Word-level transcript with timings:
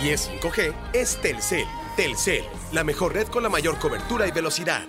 Si 0.00 0.10
es 0.10 0.30
5G, 0.40 0.72
es 0.92 1.20
Telcel. 1.20 1.64
Telcel, 1.96 2.44
la 2.72 2.84
mejor 2.84 3.14
red 3.14 3.26
con 3.26 3.42
la 3.42 3.48
mayor 3.48 3.80
cobertura 3.80 4.28
y 4.28 4.30
velocidad. 4.30 4.86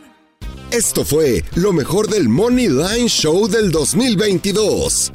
Esto 0.70 1.04
fue 1.04 1.43
lo 1.55 1.74
mejor 1.74 2.08
del 2.08 2.29
Money 2.29 2.67
Line 2.67 3.09
Show 3.09 3.48
del 3.48 3.72
2022. 3.72 5.11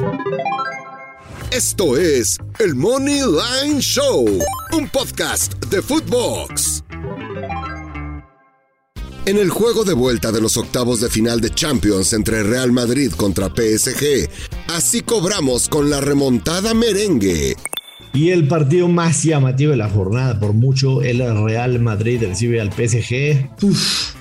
Esto 1.53 1.97
es 1.97 2.39
el 2.59 2.75
Money 2.75 3.21
Line 3.21 3.81
Show, 3.81 4.27
un 4.73 4.89
podcast 4.89 5.55
de 5.67 5.81
Footbox. 5.81 6.83
En 9.27 9.39
el 9.39 9.51
juego 9.51 9.85
de 9.85 9.95
vuelta 9.95 10.33
de 10.33 10.41
los 10.41 10.57
octavos 10.57 11.01
de 11.01 11.09
final 11.09 11.41
de 11.41 11.51
Champions 11.51 12.13
entre 12.15 12.43
Real 12.43 12.73
Madrid 12.73 13.13
contra 13.13 13.47
PSG, 13.47 14.29
así 14.75 15.03
cobramos 15.03 15.69
con 15.69 15.89
la 15.89 16.01
remontada 16.01 16.75
merengue. 16.75 17.57
Y 18.15 18.31
el 18.31 18.47
partido 18.47 18.87
más 18.87 19.25
llamativo 19.25 19.73
de 19.73 19.77
la 19.77 19.91
jornada, 19.91 20.39
por 20.39 20.53
mucho, 20.53 21.03
el 21.03 21.19
Real 21.45 21.81
Madrid 21.81 22.23
recibe 22.23 22.61
al 22.61 22.73
PSG. 22.73 23.13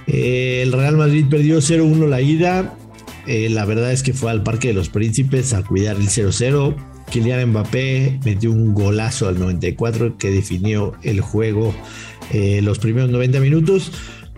Eh, 0.07 0.61
el 0.63 0.71
Real 0.71 0.97
Madrid 0.97 1.25
perdió 1.29 1.59
0-1 1.59 2.07
la 2.07 2.19
ida. 2.19 2.75
Eh, 3.27 3.49
la 3.49 3.65
verdad 3.65 3.91
es 3.91 4.01
que 4.01 4.13
fue 4.13 4.31
al 4.31 4.41
Parque 4.41 4.69
de 4.69 4.73
los 4.73 4.89
Príncipes 4.89 5.53
a 5.53 5.61
cuidar 5.61 5.97
el 5.97 6.09
0-0. 6.09 6.75
Kylian 7.11 7.51
Mbappé 7.51 8.19
metió 8.25 8.51
un 8.51 8.73
golazo 8.73 9.27
al 9.27 9.37
94 9.37 10.17
que 10.17 10.31
definió 10.31 10.93
el 11.03 11.21
juego 11.21 11.75
eh, 12.31 12.61
los 12.63 12.79
primeros 12.79 13.11
90 13.11 13.39
minutos. 13.41 13.91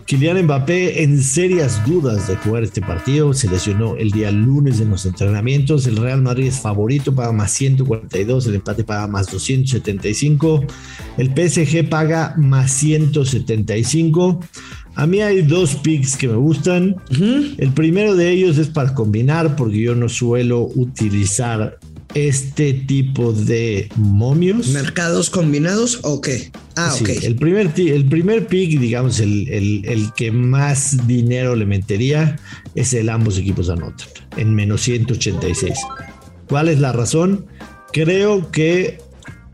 Kylian 0.06 0.44
Mbappé 0.44 1.02
en 1.02 1.20
serias 1.20 1.84
dudas 1.84 2.28
de 2.28 2.36
jugar 2.36 2.62
este 2.62 2.80
partido, 2.80 3.34
se 3.34 3.50
lesionó 3.50 3.96
el 3.96 4.12
día 4.12 4.30
lunes 4.30 4.78
en 4.80 4.90
los 4.90 5.04
entrenamientos, 5.04 5.84
el 5.88 5.96
Real 5.96 6.22
Madrid 6.22 6.46
es 6.46 6.60
favorito, 6.60 7.12
paga 7.12 7.32
más 7.32 7.50
142, 7.50 8.46
el 8.46 8.54
empate 8.54 8.84
paga 8.84 9.08
más 9.08 9.26
275, 9.32 10.64
el 11.18 11.26
PSG 11.26 11.88
paga 11.88 12.34
más 12.38 12.70
175. 12.70 14.40
A 14.94 15.06
mí 15.08 15.20
hay 15.22 15.42
dos 15.42 15.74
picks 15.74 16.16
que 16.16 16.28
me 16.28 16.36
gustan. 16.36 16.96
El 17.58 17.72
primero 17.72 18.14
de 18.14 18.30
ellos 18.30 18.58
es 18.58 18.68
para 18.68 18.94
combinar 18.94 19.56
porque 19.56 19.80
yo 19.80 19.96
no 19.96 20.08
suelo 20.08 20.70
utilizar 20.76 21.78
este 22.14 22.72
tipo 22.72 23.32
de 23.32 23.90
momios. 23.96 24.68
¿Mercados 24.68 25.30
combinados 25.30 25.98
o 26.02 26.20
qué? 26.20 26.50
Ah, 26.76 26.90
Sí. 26.90 27.04
El 27.22 27.36
primer, 27.36 27.72
el 27.76 28.04
primer 28.04 28.46
pick, 28.46 28.78
digamos, 28.78 29.18
el, 29.20 29.48
el- 29.48 29.84
el 29.86 30.12
que 30.14 30.30
más 30.30 31.06
dinero 31.06 31.56
le 31.56 31.64
metería 31.66 32.36
es 32.74 32.92
el 32.92 33.08
ambos 33.08 33.38
equipos 33.38 33.70
anotan 33.70 34.06
en 34.36 34.54
menos 34.54 34.82
186. 34.82 35.72
¿Cuál 36.48 36.68
es 36.68 36.78
la 36.78 36.92
razón? 36.92 37.46
Creo 37.92 38.50
que 38.50 38.98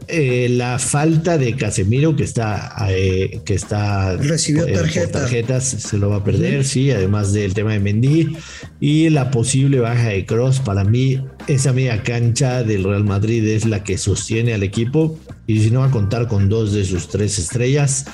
eh, 0.08 0.48
la 0.50 0.78
falta 0.78 1.38
de 1.38 1.54
Casemiro 1.54 2.16
que 2.16 2.24
está 2.24 2.74
eh, 2.88 3.40
que 3.44 3.54
está 3.54 4.16
Recibió 4.16 4.66
eh, 4.66 4.72
por 4.72 5.10
tarjetas 5.10 5.64
se 5.64 5.96
lo 5.96 6.10
va 6.10 6.16
a 6.16 6.24
perder, 6.24 6.64
sí, 6.64 6.90
además 6.90 7.32
del 7.32 7.54
tema 7.54 7.72
de 7.72 7.80
Mendy. 7.80 8.36
Y 8.80 9.08
la 9.10 9.30
posible 9.30 9.80
baja 9.80 10.08
de 10.08 10.26
Cross 10.26 10.60
para 10.60 10.84
mí 10.84 11.24
esa 11.46 11.72
media 11.72 12.02
cancha 12.02 12.62
del 12.62 12.84
Real 12.84 13.04
Madrid 13.04 13.46
es 13.46 13.64
la 13.64 13.84
que 13.84 13.98
sostiene 13.98 14.54
al 14.54 14.62
equipo. 14.62 15.18
Y 15.46 15.60
si 15.60 15.70
no 15.70 15.80
va 15.80 15.86
a 15.86 15.90
contar 15.90 16.28
con 16.28 16.48
dos 16.48 16.72
de 16.72 16.84
sus 16.84 17.08
tres 17.08 17.38
estrellas 17.38 18.06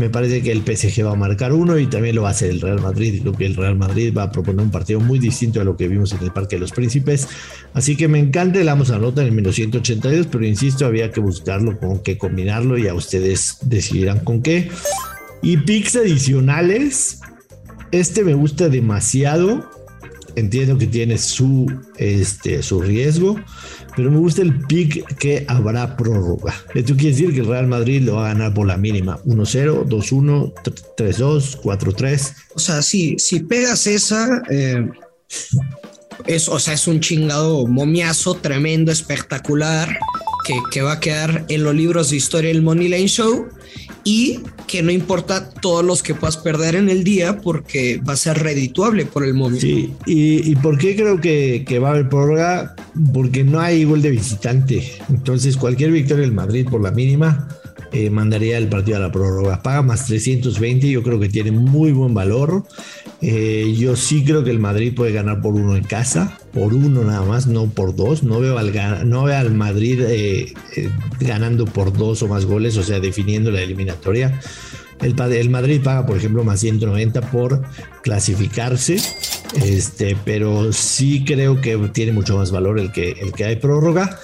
me 0.00 0.08
parece 0.08 0.40
que 0.40 0.50
el 0.50 0.62
PSG 0.62 1.04
va 1.04 1.12
a 1.12 1.14
marcar 1.14 1.52
uno 1.52 1.78
y 1.78 1.86
también 1.86 2.16
lo 2.16 2.22
va 2.22 2.28
a 2.28 2.30
hacer 2.30 2.48
el 2.48 2.62
Real 2.62 2.80
Madrid. 2.80 3.20
Creo 3.20 3.34
que 3.34 3.44
el 3.44 3.54
Real 3.54 3.76
Madrid 3.76 4.14
va 4.16 4.22
a 4.24 4.32
proponer 4.32 4.64
un 4.64 4.70
partido 4.70 4.98
muy 4.98 5.18
distinto 5.18 5.60
a 5.60 5.64
lo 5.64 5.76
que 5.76 5.88
vimos 5.88 6.12
en 6.14 6.22
el 6.22 6.32
Parque 6.32 6.56
de 6.56 6.60
los 6.60 6.72
Príncipes. 6.72 7.28
Así 7.74 7.96
que 7.96 8.08
me 8.08 8.18
encanta 8.18 8.58
el 8.62 8.70
Amos 8.70 8.90
Anota 8.90 9.20
en 9.20 9.28
el 9.28 9.34
menos 9.34 9.56
182, 9.56 10.26
pero 10.32 10.46
insisto, 10.46 10.86
había 10.86 11.12
que 11.12 11.20
buscarlo 11.20 11.78
con 11.78 12.02
qué 12.02 12.16
combinarlo 12.16 12.78
y 12.78 12.88
a 12.88 12.94
ustedes 12.94 13.58
decidirán 13.60 14.20
con 14.20 14.40
qué. 14.40 14.70
Y 15.42 15.58
picks 15.58 15.96
adicionales, 15.96 17.20
este 17.92 18.24
me 18.24 18.32
gusta 18.32 18.70
demasiado. 18.70 19.70
Entiendo 20.34 20.78
que 20.78 20.86
tiene 20.86 21.18
su, 21.18 21.70
este, 21.98 22.62
su 22.62 22.80
riesgo, 22.80 23.38
pero 23.96 24.10
me 24.10 24.18
gusta 24.18 24.42
el 24.42 24.58
pick 24.66 25.16
que 25.16 25.44
habrá 25.48 25.96
prórroga. 25.96 26.54
Esto 26.74 26.94
quiere 26.94 27.10
decir 27.10 27.34
que 27.34 27.40
el 27.40 27.46
Real 27.46 27.66
Madrid 27.66 28.02
lo 28.02 28.16
va 28.16 28.26
a 28.26 28.34
ganar 28.34 28.54
por 28.54 28.66
la 28.66 28.76
mínima: 28.76 29.18
1-0, 29.24 29.86
2-1, 29.86 30.52
3-2, 30.96 31.60
4-3. 31.60 32.34
O 32.54 32.58
sea, 32.58 32.82
si, 32.82 33.18
si 33.18 33.40
pegas 33.40 33.86
esa, 33.86 34.42
eh, 34.50 34.88
es, 36.26 36.48
o 36.48 36.58
sea, 36.58 36.74
es 36.74 36.86
un 36.86 37.00
chingado 37.00 37.66
momiazo 37.66 38.34
tremendo, 38.34 38.92
espectacular, 38.92 39.98
que, 40.46 40.54
que 40.70 40.82
va 40.82 40.92
a 40.92 41.00
quedar 41.00 41.44
en 41.48 41.64
los 41.64 41.74
libros 41.74 42.10
de 42.10 42.16
historia 42.16 42.50
del 42.50 42.62
Money 42.62 42.88
Lane 42.88 43.08
Show 43.08 43.48
y 44.04 44.40
que 44.66 44.82
no 44.82 44.90
importa 44.90 45.50
todos 45.50 45.84
los 45.84 46.02
que 46.02 46.14
puedas 46.14 46.36
perder 46.36 46.74
en 46.76 46.88
el 46.88 47.04
día 47.04 47.40
porque 47.40 48.00
va 48.08 48.14
a 48.14 48.16
ser 48.16 48.38
redituable 48.38 49.04
por 49.04 49.24
el 49.24 49.34
momio. 49.34 49.60
Sí, 49.60 49.92
y, 50.06 50.50
y 50.50 50.56
¿por 50.56 50.78
qué 50.78 50.96
creo 50.96 51.20
que, 51.20 51.64
que 51.66 51.78
va 51.78 51.88
a 51.88 51.92
haber 51.92 52.08
prórroga? 52.08 52.74
Porque 53.12 53.44
no 53.44 53.60
hay 53.60 53.84
gol 53.84 54.02
de 54.02 54.10
visitante. 54.10 54.90
Entonces, 55.08 55.56
cualquier 55.56 55.92
victoria 55.92 56.22
del 56.22 56.32
Madrid 56.32 56.66
por 56.68 56.82
la 56.82 56.90
mínima 56.90 57.48
eh, 57.92 58.08
mandaría 58.08 58.56
el 58.56 58.68
partido 58.68 58.98
a 58.98 59.00
la 59.00 59.10
prórroga. 59.10 59.62
Paga 59.62 59.82
más 59.82 60.06
320, 60.06 60.88
yo 60.88 61.02
creo 61.02 61.18
que 61.18 61.28
tiene 61.28 61.50
muy 61.50 61.92
buen 61.92 62.14
valor. 62.14 62.64
Eh, 63.20 63.74
yo 63.76 63.96
sí 63.96 64.24
creo 64.24 64.44
que 64.44 64.50
el 64.50 64.60
Madrid 64.60 64.94
puede 64.94 65.12
ganar 65.12 65.40
por 65.40 65.54
uno 65.54 65.76
en 65.76 65.84
casa, 65.84 66.38
por 66.52 66.72
uno 66.72 67.02
nada 67.04 67.22
más, 67.22 67.46
no 67.46 67.66
por 67.66 67.96
dos. 67.96 68.22
No 68.22 68.38
veo 68.40 68.58
al, 68.58 68.72
no 69.08 69.24
veo 69.24 69.36
al 69.36 69.54
Madrid 69.54 70.00
eh, 70.06 70.52
ganando 71.20 71.64
por 71.64 71.92
dos 71.92 72.22
o 72.22 72.28
más 72.28 72.44
goles, 72.44 72.76
o 72.76 72.82
sea, 72.82 73.00
definiendo 73.00 73.50
la 73.50 73.60
eliminatoria. 73.60 74.40
El 75.02 75.50
Madrid 75.50 75.80
paga, 75.82 76.06
por 76.06 76.18
ejemplo, 76.18 76.44
más 76.44 76.60
190 76.60 77.22
por 77.30 77.62
clasificarse, 78.02 78.98
este, 79.54 80.16
pero 80.24 80.72
sí 80.72 81.24
creo 81.24 81.60
que 81.60 81.76
tiene 81.92 82.12
mucho 82.12 82.36
más 82.36 82.50
valor 82.50 82.78
el 82.78 82.92
que, 82.92 83.12
el 83.12 83.32
que 83.32 83.44
hay 83.44 83.56
prórroga. 83.56 84.18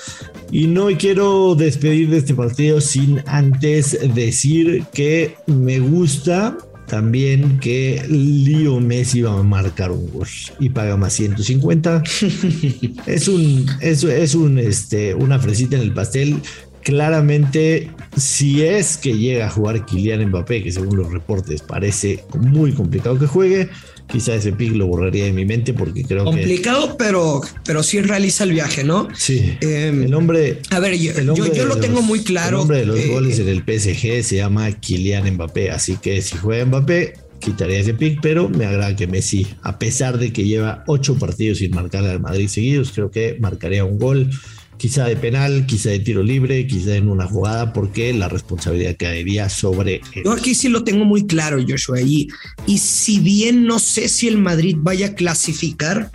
Y 0.51 0.67
no 0.67 0.87
quiero 0.99 1.55
despedir 1.55 2.11
de 2.11 2.19
este 2.19 2.35
partido 2.35 2.81
sin 2.81 3.23
antes 3.27 3.99
decir 4.15 4.85
que 4.93 5.37
me 5.47 5.81
gusta 5.81 6.57
también 6.87 7.59
que 7.59 8.05
Leo 8.09 8.81
Messi 8.81 9.23
va 9.23 9.39
a 9.39 9.43
marcar 9.43 9.91
un 9.91 10.11
gol 10.13 10.29
y 10.61 10.69
paga 10.69 10.97
más 10.97 11.13
150. 11.15 12.03
es 13.07 13.29
un, 13.29 13.67
es, 13.81 14.05
es 14.05 14.35
un, 14.35 14.59
este, 14.59 15.15
una 15.15 15.39
fresita 15.39 15.77
en 15.77 15.83
el 15.83 15.93
pastel. 15.93 16.37
Claramente, 16.83 17.91
si 18.17 18.63
es 18.63 18.97
que 18.97 19.19
llega 19.19 19.47
a 19.47 19.51
jugar 19.51 19.85
Kylian 19.85 20.29
Mbappé, 20.29 20.63
que 20.63 20.71
según 20.71 20.97
los 20.97 21.13
reportes 21.13 21.63
parece 21.63 22.25
muy 22.39 22.73
complicado 22.73 23.19
que 23.19 23.27
juegue, 23.27 23.69
quizá 24.11 24.35
ese 24.35 24.53
pick 24.53 24.73
lo 24.75 24.87
borraría 24.87 25.25
de 25.25 25.33
mi 25.33 25.45
mente 25.45 25.75
porque 25.75 26.03
creo 26.03 26.25
que 26.25 26.31
Complicado, 26.31 26.97
pero, 26.97 27.41
pero 27.65 27.83
sí 27.83 28.01
realiza 28.01 28.45
el 28.45 28.53
viaje, 28.53 28.85
¿no? 28.85 29.09
sí, 29.15 29.57
Em, 29.61 30.05
el 30.05 30.15
hombre 30.15 30.61
A 30.71 30.79
ver, 30.81 30.97
yo, 30.97 31.13
yo, 31.21 31.33
hombre 31.35 31.57
lo 31.57 31.65
los- 31.67 31.81
tengo 31.81 32.03
muy 32.03 32.21
claro. 32.23 32.51
El 32.57 32.59
nombre 32.59 32.79
de 32.81 32.87
los 32.87 32.99
eh, 33.01 33.09
goles 33.09 33.39
en 33.39 33.49
el 33.49 33.63
PSG 33.65 34.23
se 34.23 34.37
llama 34.37 34.71
Kylian 34.73 35.35
Mbappé, 35.35 35.71
así 35.71 35.97
que 35.97 36.23
si 36.23 36.37
juega 36.37 36.65
Mbappé, 36.67 37.15
quitaría 37.41 37.81
ese 37.81 37.95
pick, 37.95 38.21
pero 38.21 38.49
me 38.49 38.67
agrada 38.67 38.97
que 38.97 39.07
Messi, 39.07 39.47
a 39.63 39.79
pesar 39.79 40.19
de 40.19 40.33
que 40.33 40.45
lleva 40.45 40.85
ocho 40.87 41.19
partidos 41.19 41.59
sin 41.59 41.73
marcarle 41.73 42.11
al 42.11 42.21
Madrid 42.21 42.49
seguidos, 42.49 42.93
creo 42.93 43.11
que 43.11 43.37
marcaría 43.41 43.85
un 43.85 43.99
gol, 43.99 44.31
quizá 44.77 45.07
de 45.07 45.17
penal, 45.17 45.67
quizá 45.67 45.91
de 45.91 46.01
tiro 46.01 46.23
libre, 46.23 46.67
quizá 46.67 46.97
en 46.97 47.09
una 47.09 47.27
jugada, 47.27 47.73
porque 47.73 48.13
la 48.13 48.29
responsabilidad 48.29 48.97
caería 48.99 49.49
sobre. 49.49 50.01
Yo 50.25 50.33
aquí 50.33 50.55
sí 50.55 50.69
lo 50.69 50.85
tengo 50.85 51.05
muy 51.05 51.27
claro, 51.27 51.59
Joshua. 51.67 52.01
Y, 52.01 52.29
y 52.67 52.79
si 52.79 53.21
bien 53.21 53.65
no 53.65 53.79
sé 53.79 54.09
si 54.09 54.29
el 54.29 54.39
Madrid 54.39 54.77
vaya 54.79 55.09
a 55.09 55.15
clasificar 55.15 56.11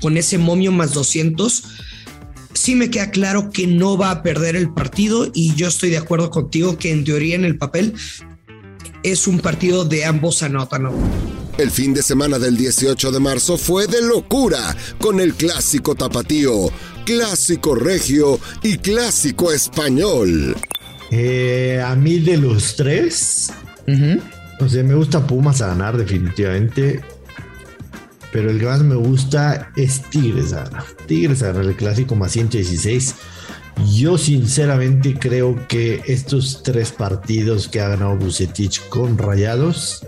con 0.00 0.16
ese 0.16 0.38
momio 0.38 0.72
más 0.72 0.92
200, 0.94 1.64
sí 2.54 2.74
me 2.74 2.90
queda 2.90 3.10
claro 3.10 3.50
que 3.50 3.66
no 3.66 3.96
va 3.96 4.10
a 4.10 4.22
perder 4.22 4.56
el 4.56 4.72
partido. 4.72 5.30
Y 5.34 5.54
yo 5.54 5.68
estoy 5.68 5.90
de 5.90 5.98
acuerdo 5.98 6.30
contigo 6.30 6.78
que 6.78 6.92
en 6.92 7.04
teoría 7.04 7.34
en 7.34 7.44
el 7.44 7.58
papel 7.58 7.94
es 9.06 9.28
un 9.28 9.38
partido 9.38 9.84
de 9.84 10.04
ambos 10.04 10.42
anotan. 10.42 10.82
¿no? 10.84 10.92
El 11.58 11.70
fin 11.70 11.94
de 11.94 12.02
semana 12.02 12.38
del 12.38 12.56
18 12.56 13.12
de 13.12 13.20
marzo 13.20 13.56
fue 13.56 13.86
de 13.86 14.02
locura 14.02 14.76
con 14.98 15.20
el 15.20 15.34
clásico 15.34 15.94
tapatío, 15.94 16.70
clásico 17.04 17.76
regio 17.76 18.40
y 18.62 18.78
clásico 18.78 19.52
español. 19.52 20.56
Eh, 21.12 21.80
a 21.84 21.94
mí 21.94 22.18
de 22.18 22.36
los 22.36 22.74
tres, 22.74 23.52
o 24.58 24.68
sea, 24.68 24.82
me 24.82 24.94
gusta 24.94 25.24
Pumas 25.24 25.62
a 25.62 25.68
ganar 25.68 25.96
definitivamente. 25.96 27.00
Pero 28.32 28.50
el 28.50 28.58
que 28.58 28.66
más 28.66 28.82
me 28.82 28.96
gusta 28.96 29.70
es 29.76 30.02
Tigres 30.10 30.52
a 30.52 30.64
ganar. 30.64 30.84
Tigres 31.06 31.42
a 31.42 31.52
ganar 31.52 31.64
el 31.64 31.76
clásico 31.76 32.16
más 32.16 32.32
116. 32.32 33.14
Yo 33.96 34.18
sinceramente 34.18 35.14
creo 35.18 35.56
que 35.68 36.02
estos 36.04 36.62
tres 36.62 36.92
partidos 36.92 37.66
que 37.66 37.80
ha 37.80 37.88
ganado 37.88 38.18
Bucetich 38.18 38.86
con 38.90 39.16
Rayados 39.16 40.04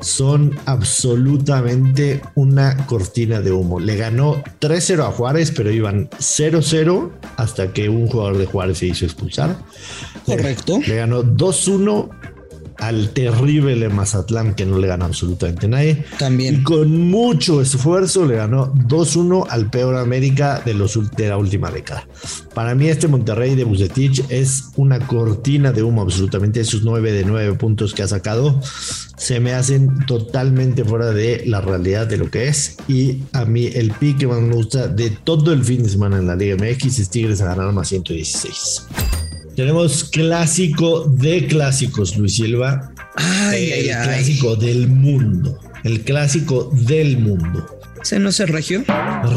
son 0.00 0.56
absolutamente 0.64 2.22
una 2.36 2.86
cortina 2.86 3.40
de 3.40 3.50
humo. 3.50 3.80
Le 3.80 3.96
ganó 3.96 4.44
3-0 4.60 5.08
a 5.08 5.10
Juárez, 5.10 5.50
pero 5.50 5.72
iban 5.72 6.08
0-0 6.10 7.10
hasta 7.36 7.72
que 7.72 7.88
un 7.88 8.06
jugador 8.06 8.38
de 8.38 8.46
Juárez 8.46 8.78
se 8.78 8.86
hizo 8.86 9.04
expulsar. 9.04 9.56
Correcto. 10.24 10.78
Le 10.86 10.94
ganó 10.94 11.24
2-1 11.24 12.08
al 12.78 13.10
terrible 13.10 13.88
Mazatlán 13.88 14.54
que 14.54 14.66
no 14.66 14.78
le 14.78 14.86
gana 14.86 15.04
absolutamente 15.04 15.68
nadie. 15.68 16.04
También. 16.18 16.56
Y 16.56 16.62
con 16.62 17.08
mucho 17.10 17.60
esfuerzo 17.60 18.26
le 18.26 18.36
ganó 18.36 18.72
2-1 18.74 19.46
al 19.48 19.70
peor 19.70 19.96
América 19.96 20.62
de, 20.64 20.74
los, 20.74 20.98
de 21.16 21.28
la 21.28 21.38
última 21.38 21.70
década. 21.70 22.06
Para 22.54 22.74
mí 22.74 22.88
este 22.88 23.08
Monterrey 23.08 23.54
de 23.54 23.64
Bucetich 23.64 24.24
es 24.28 24.70
una 24.76 25.06
cortina 25.06 25.72
de 25.72 25.82
humo 25.82 26.02
absolutamente. 26.02 26.60
Esos 26.60 26.82
9 26.82 27.12
de 27.12 27.24
9 27.24 27.54
puntos 27.54 27.94
que 27.94 28.02
ha 28.02 28.08
sacado 28.08 28.60
se 29.16 29.40
me 29.40 29.54
hacen 29.54 30.04
totalmente 30.06 30.84
fuera 30.84 31.10
de 31.10 31.44
la 31.46 31.60
realidad 31.60 32.06
de 32.06 32.18
lo 32.18 32.30
que 32.30 32.48
es. 32.48 32.76
Y 32.88 33.22
a 33.32 33.44
mí 33.44 33.66
el 33.66 33.92
pick 33.92 34.18
que 34.18 34.26
más 34.26 34.40
me 34.40 34.54
gusta 34.54 34.88
de 34.88 35.10
todo 35.10 35.52
el 35.52 35.64
fin 35.64 35.82
de 35.82 35.88
semana 35.88 36.18
en 36.18 36.26
la 36.26 36.36
Liga 36.36 36.56
MX 36.56 36.98
es 36.98 37.10
Tigres 37.10 37.40
a 37.40 37.46
ganar 37.46 37.72
más 37.72 37.88
116. 37.88 39.25
Tenemos 39.56 40.04
clásico 40.04 41.06
de 41.08 41.46
clásicos, 41.46 42.14
Luis 42.18 42.36
Silva. 42.36 42.92
Ay, 43.16 43.70
el 43.70 43.72
ay, 43.72 43.88
ay. 43.88 44.04
clásico 44.04 44.54
del 44.54 44.86
mundo. 44.86 45.58
El 45.82 46.02
clásico 46.02 46.70
del 46.74 47.16
mundo. 47.16 47.66
¿Se 48.02 48.18
no 48.18 48.32
se 48.32 48.44
regió? 48.44 48.84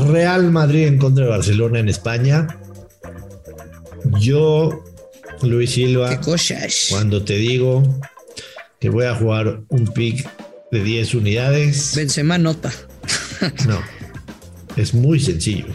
Real 0.10 0.52
Madrid 0.52 0.88
en 0.88 0.98
contra 0.98 1.24
de 1.24 1.30
Barcelona 1.30 1.80
en 1.80 1.88
España. 1.88 2.48
Yo, 4.20 4.84
Luis 5.42 5.70
Qué 5.70 5.76
Silva, 5.76 6.20
cuando 6.90 7.24
te 7.24 7.36
digo 7.36 7.82
que 8.82 8.90
voy 8.90 9.06
a 9.06 9.16
jugar 9.16 9.62
un 9.70 9.88
pick 9.88 10.30
de 10.72 10.84
10 10.84 11.16
unidades, 11.16 11.94
Benzema 11.96 12.38
nota. 12.38 12.74
no. 13.68 13.80
Es 14.76 14.94
muy 14.94 15.20
sencillo. 15.22 15.68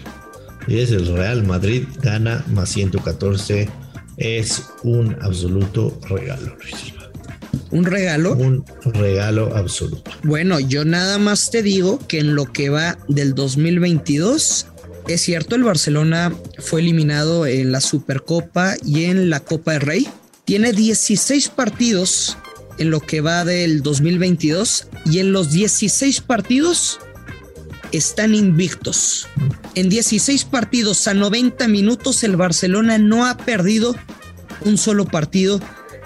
Y 0.69 0.81
es 0.81 0.91
el 0.91 1.07
Real 1.15 1.45
Madrid 1.45 1.85
gana 2.03 2.45
más 2.49 2.69
114. 2.69 3.69
Es 4.17 4.63
un 4.83 5.17
absoluto 5.23 5.99
regalo, 6.09 6.57
Luis. 6.57 6.95
Un 7.71 7.85
regalo. 7.85 8.35
Un 8.35 8.65
regalo 8.85 9.57
absoluto. 9.57 10.11
Bueno, 10.23 10.61
yo 10.61 10.85
nada 10.85 11.19
más 11.19 11.51
te 11.51 11.63
digo 11.63 11.99
que 12.07 12.21
en 12.21 12.37
lo 12.37 12.53
que 12.53 12.69
va 12.69 12.99
del 13.09 13.35
2022, 13.35 14.67
es 15.09 15.21
cierto, 15.21 15.57
el 15.57 15.65
Barcelona 15.65 16.33
fue 16.59 16.81
eliminado 16.81 17.47
en 17.47 17.73
la 17.73 17.81
Supercopa 17.81 18.75
y 18.85 19.05
en 19.05 19.29
la 19.29 19.41
Copa 19.41 19.73
del 19.73 19.81
Rey. 19.81 20.09
Tiene 20.45 20.73
16 20.73 21.49
partidos 21.49 22.39
en 22.79 22.91
lo 22.91 23.01
que 23.01 23.21
va 23.21 23.45
del 23.45 23.83
2022 23.83 24.89
y 25.07 25.19
en 25.19 25.33
los 25.33 25.51
16 25.51 26.21
partidos 26.21 27.01
están 27.93 28.35
invictos. 28.35 29.27
En 29.75 29.89
16 29.89 30.45
partidos 30.45 31.09
a 31.09 31.15
90 31.15 31.67
minutos 31.67 32.23
el 32.23 32.37
Barcelona 32.37 32.99
no 32.99 33.27
ha 33.27 33.37
perdido 33.37 33.97
un 34.65 34.79
solo 34.79 35.05
partido 35.05 35.61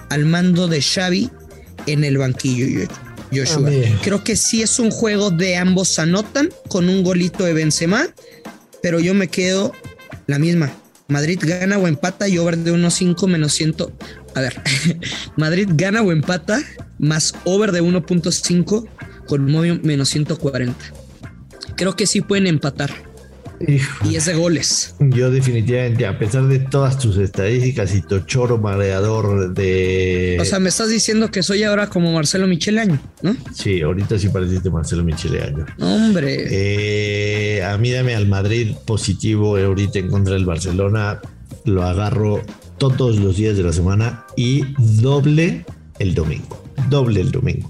al 0.09 0.25
mando 0.25 0.67
de 0.67 0.81
Xavi 0.81 1.29
en 1.85 2.03
el 2.03 2.17
banquillo. 2.17 2.87
Joshua. 3.31 3.69
Creo 4.01 4.23
que 4.23 4.35
sí 4.35 4.63
es 4.63 4.79
un 4.79 4.89
juego 4.89 5.29
de 5.29 5.55
ambos 5.55 5.99
anotan 5.99 6.49
con 6.67 6.89
un 6.89 7.03
golito 7.03 7.43
de 7.43 7.53
Benzema, 7.53 8.07
pero 8.81 8.99
yo 8.99 9.13
me 9.13 9.27
quedo 9.27 9.71
la 10.25 10.39
misma. 10.39 10.71
Madrid 11.07 11.39
gana 11.41 11.77
o 11.77 11.87
empata 11.87 12.27
y 12.27 12.39
over 12.39 12.57
de 12.57 12.73
1.5 12.73 13.27
menos 13.27 13.53
100. 13.53 13.75
A 14.33 14.41
ver, 14.41 14.59
Madrid 15.35 15.69
gana 15.73 16.01
o 16.01 16.11
empata 16.11 16.63
más 16.97 17.35
over 17.45 17.71
de 17.71 17.83
1.5 17.83 18.87
con 19.27 19.45
menos 19.83 20.09
140. 20.09 20.75
Creo 21.75 21.95
que 21.95 22.07
sí 22.07 22.21
pueden 22.21 22.47
empatar 22.47 23.08
Hijo. 23.67 24.07
y 24.09 24.15
es 24.15 24.25
de 24.25 24.33
goles. 24.35 24.95
Yo 24.99 25.31
definitivamente, 25.31 26.05
a 26.05 26.17
pesar 26.17 26.47
de 26.47 26.59
todas 26.59 26.97
tus 26.97 27.17
estadísticas 27.17 27.93
y 27.95 28.01
tu 28.01 28.19
choro 28.21 28.57
mareador 28.57 29.53
de... 29.53 30.37
O 30.39 30.45
sea, 30.45 30.59
me 30.59 30.69
estás 30.69 30.89
diciendo 30.89 31.29
que 31.29 31.43
soy 31.43 31.63
ahora 31.63 31.87
como 31.87 32.11
Marcelo 32.13 32.47
Michelaño, 32.47 32.99
¿no? 33.21 33.35
sí, 33.53 33.81
ahorita 33.81 34.17
sí 34.17 34.29
pareciste 34.29 34.69
Marcelo 34.69 35.03
Micheleaño. 35.03 35.65
Hombre, 35.79 36.47
Eh, 36.49 37.63
a 37.63 37.77
mí 37.77 37.91
dame 37.91 38.15
al 38.15 38.27
Madrid 38.27 38.73
positivo 38.85 39.57
ahorita 39.57 39.99
en 39.99 40.09
contra 40.09 40.33
del 40.33 40.45
Barcelona. 40.45 41.19
Lo 41.65 41.83
agarro 41.83 42.41
todos 42.77 43.17
los 43.17 43.35
días 43.37 43.57
de 43.57 43.63
la 43.63 43.73
semana 43.73 44.25
y 44.37 44.63
doble 44.77 45.65
el 45.99 46.13
domingo. 46.15 46.63
Doble 46.89 47.21
el 47.21 47.31
domingo. 47.31 47.69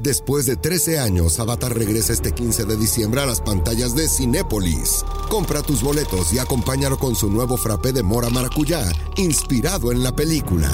Después 0.00 0.46
de 0.46 0.54
13 0.54 1.00
años, 1.00 1.40
Avatar 1.40 1.76
regresa 1.76 2.12
este 2.12 2.32
15 2.32 2.64
de 2.66 2.76
diciembre 2.76 3.20
a 3.20 3.26
las 3.26 3.40
pantallas 3.40 3.96
de 3.96 4.08
Cinépolis. 4.08 5.04
Compra 5.28 5.60
tus 5.62 5.82
boletos 5.82 6.32
y 6.32 6.38
acompáñalo 6.38 6.98
con 6.98 7.16
su 7.16 7.28
nuevo 7.28 7.56
frappé 7.56 7.92
de 7.92 8.04
mora 8.04 8.30
maracuyá, 8.30 8.84
inspirado 9.16 9.90
en 9.90 10.04
la 10.04 10.14
película. 10.14 10.70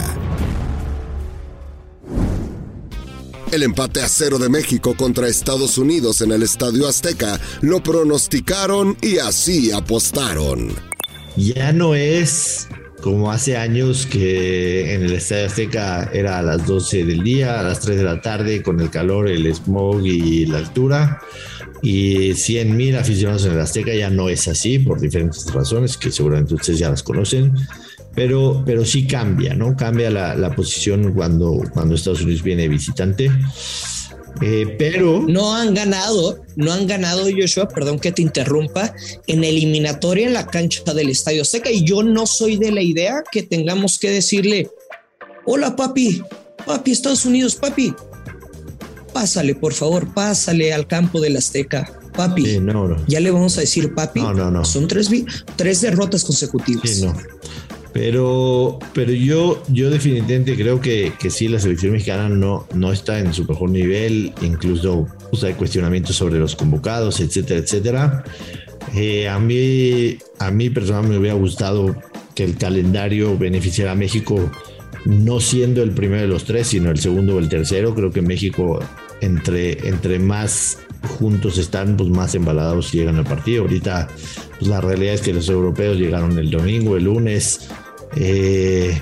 El 3.50 3.62
empate 3.62 4.02
a 4.02 4.08
cero 4.08 4.38
de 4.38 4.48
México 4.48 4.94
contra 4.96 5.28
Estados 5.28 5.78
Unidos 5.78 6.20
en 6.20 6.32
el 6.32 6.42
Estadio 6.42 6.86
Azteca 6.86 7.40
lo 7.62 7.82
pronosticaron 7.82 8.96
y 9.00 9.18
así 9.18 9.70
apostaron. 9.70 10.74
Ya 11.36 11.72
no 11.72 11.94
es 11.94 12.68
como 13.04 13.30
hace 13.30 13.58
años 13.58 14.06
que 14.06 14.94
en 14.94 15.02
el 15.02 15.12
Estadio 15.12 15.44
Azteca 15.44 16.10
era 16.14 16.38
a 16.38 16.42
las 16.42 16.66
12 16.66 17.04
del 17.04 17.22
día, 17.22 17.60
a 17.60 17.62
las 17.62 17.80
3 17.80 17.98
de 17.98 18.02
la 18.02 18.22
tarde, 18.22 18.62
con 18.62 18.80
el 18.80 18.88
calor, 18.88 19.28
el 19.28 19.54
smog 19.54 20.06
y 20.06 20.46
la 20.46 20.56
altura. 20.56 21.20
Y 21.82 22.32
100 22.32 22.74
mil 22.74 22.96
aficionados 22.96 23.44
en 23.44 23.52
el 23.52 23.60
Azteca 23.60 23.94
ya 23.94 24.08
no 24.08 24.30
es 24.30 24.48
así 24.48 24.78
por 24.78 25.00
diferentes 25.00 25.52
razones 25.52 25.98
que 25.98 26.10
seguramente 26.10 26.54
ustedes 26.54 26.78
ya 26.78 26.88
las 26.88 27.02
conocen. 27.02 27.52
Pero, 28.14 28.62
pero 28.64 28.86
sí 28.86 29.06
cambia, 29.06 29.54
¿no? 29.54 29.76
Cambia 29.76 30.08
la, 30.08 30.34
la 30.34 30.56
posición 30.56 31.12
cuando, 31.12 31.60
cuando 31.74 31.96
Estados 31.96 32.22
Unidos 32.22 32.42
viene 32.42 32.68
visitante. 32.68 33.30
Eh, 34.40 34.74
pero 34.78 35.24
no 35.28 35.54
han 35.54 35.74
ganado, 35.74 36.42
no 36.56 36.72
han 36.72 36.86
ganado 36.86 37.24
Joshua, 37.24 37.68
perdón 37.68 37.98
que 37.98 38.12
te 38.12 38.22
interrumpa, 38.22 38.94
en 39.26 39.44
eliminatoria 39.44 40.26
en 40.26 40.34
la 40.34 40.46
cancha 40.46 40.92
del 40.92 41.10
Estadio 41.10 41.44
Seca 41.44 41.70
y 41.70 41.84
yo 41.84 42.02
no 42.02 42.26
soy 42.26 42.56
de 42.56 42.72
la 42.72 42.82
idea 42.82 43.22
que 43.30 43.42
tengamos 43.42 43.98
que 43.98 44.10
decirle, 44.10 44.70
hola 45.44 45.76
papi, 45.76 46.22
papi 46.66 46.90
Estados 46.90 47.24
Unidos, 47.24 47.54
papi, 47.54 47.94
pásale 49.12 49.54
por 49.54 49.72
favor, 49.72 50.12
pásale 50.12 50.72
al 50.72 50.86
campo 50.86 51.20
del 51.20 51.36
Azteca, 51.36 52.00
papi. 52.14 52.44
Sí, 52.44 52.60
no, 52.60 52.88
no. 52.88 52.96
Ya 53.06 53.20
le 53.20 53.30
vamos 53.30 53.56
a 53.58 53.60
decir 53.60 53.94
papi. 53.94 54.20
No, 54.20 54.34
no, 54.34 54.50
no. 54.50 54.64
Son 54.64 54.88
tres, 54.88 55.10
tres 55.56 55.80
derrotas 55.80 56.24
consecutivas. 56.24 56.90
Sí, 56.90 57.04
no. 57.06 57.14
Pero, 57.94 58.80
pero 58.92 59.12
yo, 59.12 59.62
yo 59.68 59.88
definitivamente 59.88 60.56
creo 60.56 60.80
que, 60.80 61.12
que 61.16 61.30
sí, 61.30 61.46
la 61.46 61.60
selección 61.60 61.92
mexicana 61.92 62.28
no, 62.28 62.66
no 62.74 62.92
está 62.92 63.20
en 63.20 63.32
su 63.32 63.44
mejor 63.44 63.70
nivel, 63.70 64.34
incluso 64.42 65.06
pues, 65.30 65.44
hay 65.44 65.54
cuestionamientos 65.54 66.16
sobre 66.16 66.40
los 66.40 66.56
convocados, 66.56 67.20
etcétera, 67.20 67.60
etcétera. 67.60 68.24
Eh, 68.96 69.28
a 69.28 69.38
mí, 69.38 70.18
a 70.40 70.50
mí 70.50 70.70
personalmente 70.70 71.14
me 71.14 71.20
hubiera 71.20 71.36
gustado 71.36 71.94
que 72.34 72.42
el 72.42 72.56
calendario 72.56 73.38
beneficiara 73.38 73.92
a 73.92 73.94
México, 73.94 74.50
no 75.04 75.38
siendo 75.38 75.80
el 75.80 75.92
primero 75.92 76.22
de 76.22 76.28
los 76.28 76.44
tres, 76.44 76.66
sino 76.66 76.90
el 76.90 76.98
segundo 76.98 77.36
o 77.36 77.38
el 77.38 77.48
tercero. 77.48 77.94
Creo 77.94 78.10
que 78.10 78.22
México, 78.22 78.80
entre, 79.20 79.88
entre 79.88 80.18
más 80.18 80.78
juntos 81.18 81.58
están, 81.58 81.96
pues 81.96 82.10
más 82.10 82.34
embalados 82.34 82.90
llegan 82.90 83.16
al 83.16 83.24
partido. 83.24 83.62
Ahorita, 83.62 84.08
pues 84.58 84.68
la 84.68 84.80
realidad 84.80 85.14
es 85.14 85.20
que 85.20 85.32
los 85.32 85.48
europeos 85.48 85.96
llegaron 85.96 86.36
el 86.38 86.50
domingo, 86.50 86.96
el 86.96 87.04
lunes. 87.04 87.68
Eh, 88.16 89.00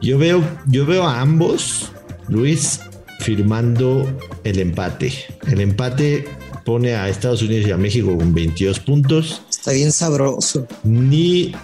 yo 0.00 0.18
veo, 0.18 0.42
yo 0.66 0.86
veo 0.86 1.04
a 1.04 1.20
ambos, 1.20 1.92
Luis, 2.28 2.80
firmando 3.20 4.06
el 4.44 4.58
empate. 4.58 5.12
El 5.46 5.60
empate 5.60 6.24
pone 6.64 6.94
a 6.94 7.08
Estados 7.08 7.42
Unidos 7.42 7.68
y 7.68 7.72
a 7.72 7.76
México 7.76 8.16
con 8.16 8.34
22 8.34 8.80
puntos. 8.80 9.42
Está 9.50 9.72
bien 9.72 9.92
sabroso. 9.92 10.66
Ni, 10.82 11.54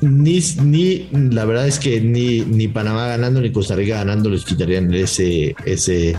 ni, 0.00 0.40
ni, 0.62 1.08
la 1.12 1.44
verdad 1.44 1.66
es 1.66 1.78
que 1.78 2.00
ni, 2.00 2.40
ni 2.40 2.68
Panamá 2.68 3.06
ganando 3.08 3.40
ni 3.40 3.50
Costa 3.52 3.74
Rica 3.74 3.96
ganando 3.96 4.30
les 4.30 4.44
quitarían 4.44 4.92
ese, 4.94 5.54
ese, 5.64 6.16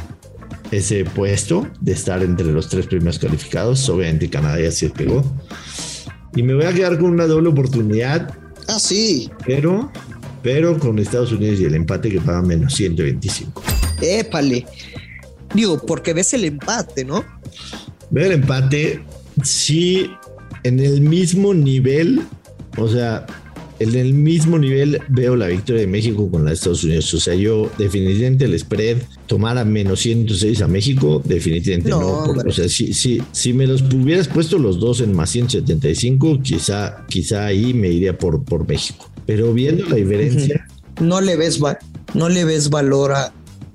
ese 0.72 1.06
puesto 1.06 1.68
de 1.80 1.94
estar 1.94 2.22
entre 2.24 2.48
los 2.48 2.68
tres 2.70 2.88
primeros 2.88 3.20
calificados. 3.20 3.88
Obviamente 3.90 4.30
Canadá 4.30 4.60
ya 4.60 4.72
se 4.72 4.90
pegó. 4.90 5.24
Y 6.36 6.44
me 6.44 6.54
voy 6.54 6.66
a 6.66 6.74
quedar 6.74 6.98
con 7.00 7.10
una 7.12 7.26
doble 7.26 7.50
oportunidad, 7.50 8.34
Ah, 8.68 8.78
sí. 8.80 9.32
pero, 9.48 9.92
pero 10.42 10.78
con 10.80 11.00
Estados 11.00 11.32
Unidos 11.32 11.60
y 11.60 11.66
el 11.66 11.76
empate 11.76 12.10
que 12.10 12.22
pagan 12.22 12.48
menos 12.48 12.74
125. 12.74 13.62
Épale. 14.02 14.66
Digo, 15.54 15.80
porque 15.86 16.14
ves 16.14 16.34
el 16.34 16.46
empate, 16.46 17.04
¿no? 17.06 17.24
Veo 18.12 18.26
el 18.26 18.34
empate, 18.34 19.04
sí, 19.44 20.10
en 20.64 20.80
el 20.80 21.02
mismo 21.02 21.54
nivel, 21.54 22.22
o 22.78 22.88
sea, 22.88 23.26
en 23.80 23.96
el 23.96 24.14
mismo 24.14 24.60
nivel 24.60 25.00
veo 25.08 25.36
la 25.36 25.48
victoria 25.48 25.82
de 25.82 25.88
México 25.88 26.30
con 26.30 26.44
la 26.44 26.50
de 26.50 26.56
Estados 26.56 26.84
Unidos. 26.84 27.14
O 27.14 27.20
sea, 27.20 27.34
yo 27.34 27.72
definitivamente 27.78 28.46
el 28.46 28.60
spread 28.60 28.98
tomar 29.26 29.58
a 29.58 29.66
menos 29.66 30.02
106 30.02 30.62
a 30.62 30.68
México, 30.68 31.22
definitivamente 31.24 31.90
No, 31.90 32.00
no. 32.00 32.08
porque, 32.26 32.30
hombre. 32.32 32.50
o 32.50 32.54
sea, 32.54 32.68
si, 32.68 32.94
si, 32.94 33.22
si 33.32 33.54
me 33.54 33.66
los 33.68 33.82
hubieras 33.82 34.28
puesto 34.28 34.58
los 34.60 34.80
dos 34.80 35.02
en 35.02 35.14
más 35.14 35.30
175, 35.30 36.42
quizá, 36.42 37.06
quizá 37.08 37.46
ahí 37.46 37.74
me 37.74 37.88
iría 37.90 38.18
por, 38.18 38.44
por 38.44 38.68
México. 38.68 39.10
Pero 39.30 39.54
viendo 39.54 39.86
la 39.86 39.96
diferencia, 39.96 40.66
no 41.00 41.22
le 41.22 41.36
ves, 41.36 41.60
no 42.16 42.30
le 42.30 42.46
ves 42.46 42.72
valor 42.72 43.12
a, 43.12 43.32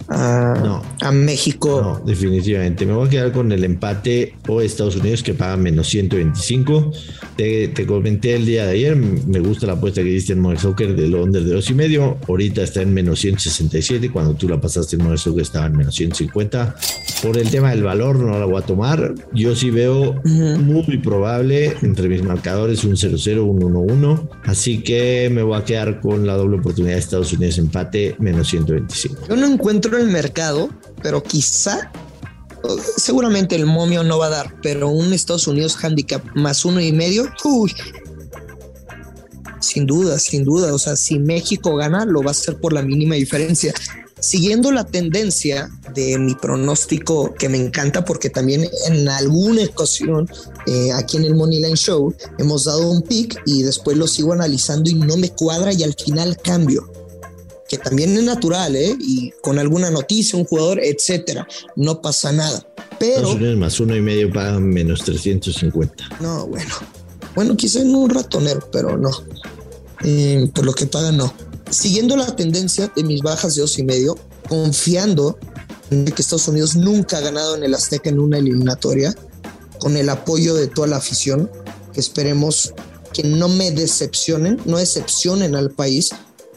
a, 0.08 0.82
a 1.00 1.12
México. 1.12 1.80
No, 1.82 2.06
definitivamente. 2.06 2.86
Me 2.86 2.92
voy 2.92 3.06
a 3.06 3.10
quedar 3.10 3.32
con 3.32 3.52
el 3.52 3.64
empate 3.64 4.34
o 4.48 4.60
Estados 4.60 4.96
Unidos 4.96 5.22
que 5.22 5.34
paga 5.34 5.56
menos 5.56 5.88
125. 5.88 6.92
Te, 7.36 7.68
te 7.68 7.86
comenté 7.86 8.34
el 8.36 8.46
día 8.46 8.66
de 8.66 8.72
ayer, 8.72 8.96
me 8.96 9.40
gusta 9.40 9.66
la 9.66 9.74
apuesta 9.74 10.02
que 10.02 10.08
diste 10.08 10.32
en 10.32 10.40
Modern 10.40 10.60
Soccer 10.60 10.94
del 10.94 11.14
under 11.14 11.42
de 11.42 11.54
dos 11.54 11.70
y 11.70 11.74
medio. 11.74 12.18
Ahorita 12.28 12.62
está 12.62 12.82
en 12.82 12.94
menos 12.94 13.20
167. 13.20 14.10
Cuando 14.10 14.34
tú 14.34 14.48
la 14.48 14.60
pasaste 14.60 14.96
en 14.96 15.02
Modern 15.02 15.18
Soccer 15.18 15.42
estaba 15.42 15.66
en 15.66 15.76
menos 15.76 15.94
150. 15.94 16.76
Por 17.22 17.38
el 17.38 17.50
tema 17.50 17.70
del 17.70 17.82
valor 17.82 18.18
no 18.18 18.38
la 18.38 18.44
voy 18.44 18.62
a 18.62 18.66
tomar. 18.66 19.14
Yo 19.32 19.56
sí 19.56 19.70
veo 19.70 20.20
muy 20.24 20.98
probable 20.98 21.74
entre 21.82 22.08
mis 22.08 22.22
marcadores 22.22 22.84
un 22.84 22.92
0-0, 22.92 23.42
un 23.42 23.60
1-1. 23.60 24.28
Así 24.44 24.82
que 24.82 25.30
me 25.32 25.42
voy 25.42 25.58
a 25.58 25.64
quedar 25.64 26.00
con 26.00 26.26
la 26.26 26.34
doble 26.34 26.58
oportunidad 26.58 26.94
de 26.94 27.00
Estados 27.00 27.32
Unidos 27.32 27.58
empate 27.58 28.16
menos 28.18 28.48
125. 28.48 29.28
Yo 29.28 29.36
no 29.36 29.46
encuentro 29.46 29.93
el 29.98 30.08
mercado, 30.08 30.70
pero 31.02 31.22
quizá 31.22 31.90
seguramente 32.96 33.54
el 33.56 33.66
momio 33.66 34.02
no 34.02 34.18
va 34.18 34.26
a 34.26 34.30
dar, 34.30 34.54
pero 34.62 34.88
un 34.88 35.12
Estados 35.12 35.46
Unidos 35.46 35.76
handicap 35.82 36.24
más 36.34 36.64
uno 36.64 36.80
y 36.80 36.92
medio, 36.92 37.28
uy, 37.44 37.74
sin 39.60 39.86
duda, 39.86 40.18
sin 40.18 40.44
duda. 40.44 40.72
O 40.74 40.78
sea, 40.78 40.96
si 40.96 41.18
México 41.18 41.76
gana, 41.76 42.04
lo 42.04 42.22
va 42.22 42.28
a 42.28 42.30
hacer 42.32 42.58
por 42.58 42.72
la 42.72 42.82
mínima 42.82 43.14
diferencia. 43.14 43.74
Siguiendo 44.20 44.72
la 44.72 44.84
tendencia 44.84 45.70
de 45.94 46.18
mi 46.18 46.34
pronóstico 46.34 47.34
que 47.34 47.50
me 47.50 47.58
encanta 47.58 48.06
porque 48.06 48.30
también 48.30 48.66
en 48.88 49.08
alguna 49.08 49.64
ocasión 49.64 50.30
eh, 50.66 50.92
aquí 50.92 51.18
en 51.18 51.24
el 51.24 51.34
Moneyline 51.34 51.76
Show 51.76 52.14
hemos 52.38 52.64
dado 52.64 52.90
un 52.90 53.02
pick 53.02 53.42
y 53.44 53.64
después 53.64 53.98
lo 53.98 54.06
sigo 54.06 54.32
analizando 54.32 54.88
y 54.88 54.94
no 54.94 55.18
me 55.18 55.28
cuadra 55.28 55.74
y 55.74 55.82
al 55.82 55.94
final 55.94 56.38
cambio 56.42 56.90
que 57.68 57.78
también 57.78 58.16
es 58.16 58.24
natural, 58.24 58.76
¿eh? 58.76 58.96
Y 59.00 59.32
con 59.42 59.58
alguna 59.58 59.90
noticia, 59.90 60.38
un 60.38 60.44
jugador, 60.44 60.80
etcétera, 60.82 61.46
no 61.76 62.00
pasa 62.00 62.32
nada. 62.32 62.66
Pero. 62.98 63.36
más 63.56 63.80
uno 63.80 63.96
y 63.96 64.00
medio 64.00 64.32
pagan 64.32 64.68
menos 64.68 65.02
350. 65.04 66.18
No, 66.20 66.46
bueno. 66.46 66.74
Bueno, 67.34 67.56
quizá 67.56 67.80
en 67.80 67.94
un 67.94 68.10
ratonero, 68.10 68.68
pero 68.70 68.96
no. 68.96 69.10
Eh, 70.04 70.48
por 70.54 70.64
lo 70.64 70.74
que 70.74 70.86
pagan, 70.86 71.16
no. 71.16 71.34
Siguiendo 71.70 72.16
la 72.16 72.36
tendencia 72.36 72.92
de 72.94 73.02
mis 73.02 73.22
bajas 73.22 73.56
de 73.56 73.62
dos 73.62 73.78
y 73.78 73.82
medio, 73.82 74.16
confiando 74.48 75.38
en 75.90 76.04
que 76.04 76.22
Estados 76.22 76.48
Unidos 76.48 76.76
nunca 76.76 77.18
ha 77.18 77.20
ganado 77.20 77.56
en 77.56 77.64
el 77.64 77.74
Azteca 77.74 78.10
en 78.10 78.20
una 78.20 78.38
eliminatoria, 78.38 79.14
con 79.78 79.96
el 79.96 80.08
apoyo 80.08 80.54
de 80.54 80.68
toda 80.68 80.86
la 80.86 80.96
afición, 80.96 81.50
que 81.92 82.00
esperemos 82.00 82.72
que 83.12 83.22
no 83.22 83.48
me 83.48 83.70
decepcionen, 83.70 84.60
no 84.64 84.78
decepcionen 84.78 85.54
al 85.54 85.70
país, 85.70 86.10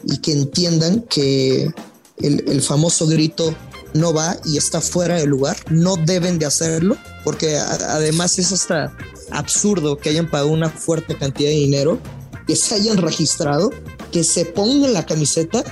y 0.04 0.18
que 0.18 0.32
entiendan 0.32 1.02
que 1.02 1.72
el, 2.18 2.62
famoso 2.62 3.06
grito 3.06 3.54
no 3.94 4.12
va 4.12 4.36
y 4.44 4.56
está 4.56 4.80
fuera 4.80 5.16
de 5.16 5.26
lugar, 5.26 5.56
no 5.70 5.96
deben 5.96 6.38
de 6.38 6.46
hacerlo, 6.46 6.96
porque 7.24 7.56
además 7.56 8.38
es 8.38 8.52
hasta 8.52 8.96
absurdo 9.30 9.96
que 9.98 10.10
hayan 10.10 10.30
pagado 10.30 10.50
una 10.50 10.70
fuerte 10.70 11.16
cantidad 11.16 11.50
de 11.50 11.56
dinero, 11.56 11.98
que 12.46 12.56
se 12.56 12.74
hayan 12.74 12.96
registrado, 12.96 13.70
que 14.12 14.24
se 14.24 14.44
pongan 14.44 14.92
la 14.92 15.06
camiseta 15.06 15.64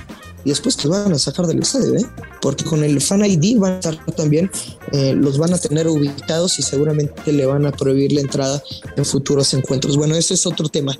y 0.47 0.51
después 0.51 0.77
que 0.77 0.87
van 0.87 1.11
a 1.11 1.19
sacar 1.19 1.45
del 1.45 1.59
estadio, 1.59 1.93
¿eh? 1.95 2.05
porque 2.41 2.63
con 2.63 2.81
el 2.81 3.01
Fan 3.01 3.25
ID 3.25 3.57
van 3.57 3.73
a 3.73 3.75
estar 3.79 4.05
también, 4.15 4.49
eh, 4.93 5.13
los 5.13 5.37
van 5.37 5.53
a 5.53 5.57
tener 5.57 5.89
ubicados 5.89 6.57
y 6.57 6.61
seguramente 6.61 7.33
le 7.33 7.45
van 7.45 7.65
a 7.65 7.73
prohibir 7.73 8.13
la 8.13 8.21
entrada 8.21 8.63
en 8.95 9.03
futuros 9.03 9.53
encuentros. 9.53 9.97
Bueno, 9.97 10.15
ese 10.15 10.35
es 10.35 10.45
otro 10.45 10.69
tema. 10.69 10.95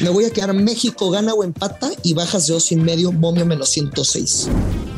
Me 0.00 0.08
voy 0.08 0.24
a 0.24 0.30
quedar 0.30 0.54
México 0.54 1.10
gana 1.10 1.34
o 1.34 1.44
empata 1.44 1.90
y 2.02 2.14
bajas 2.14 2.46
de 2.46 2.54
dos 2.54 2.72
y 2.72 2.76
medio, 2.76 3.12
momio 3.12 3.44
menos 3.44 3.68
106. 3.68 4.48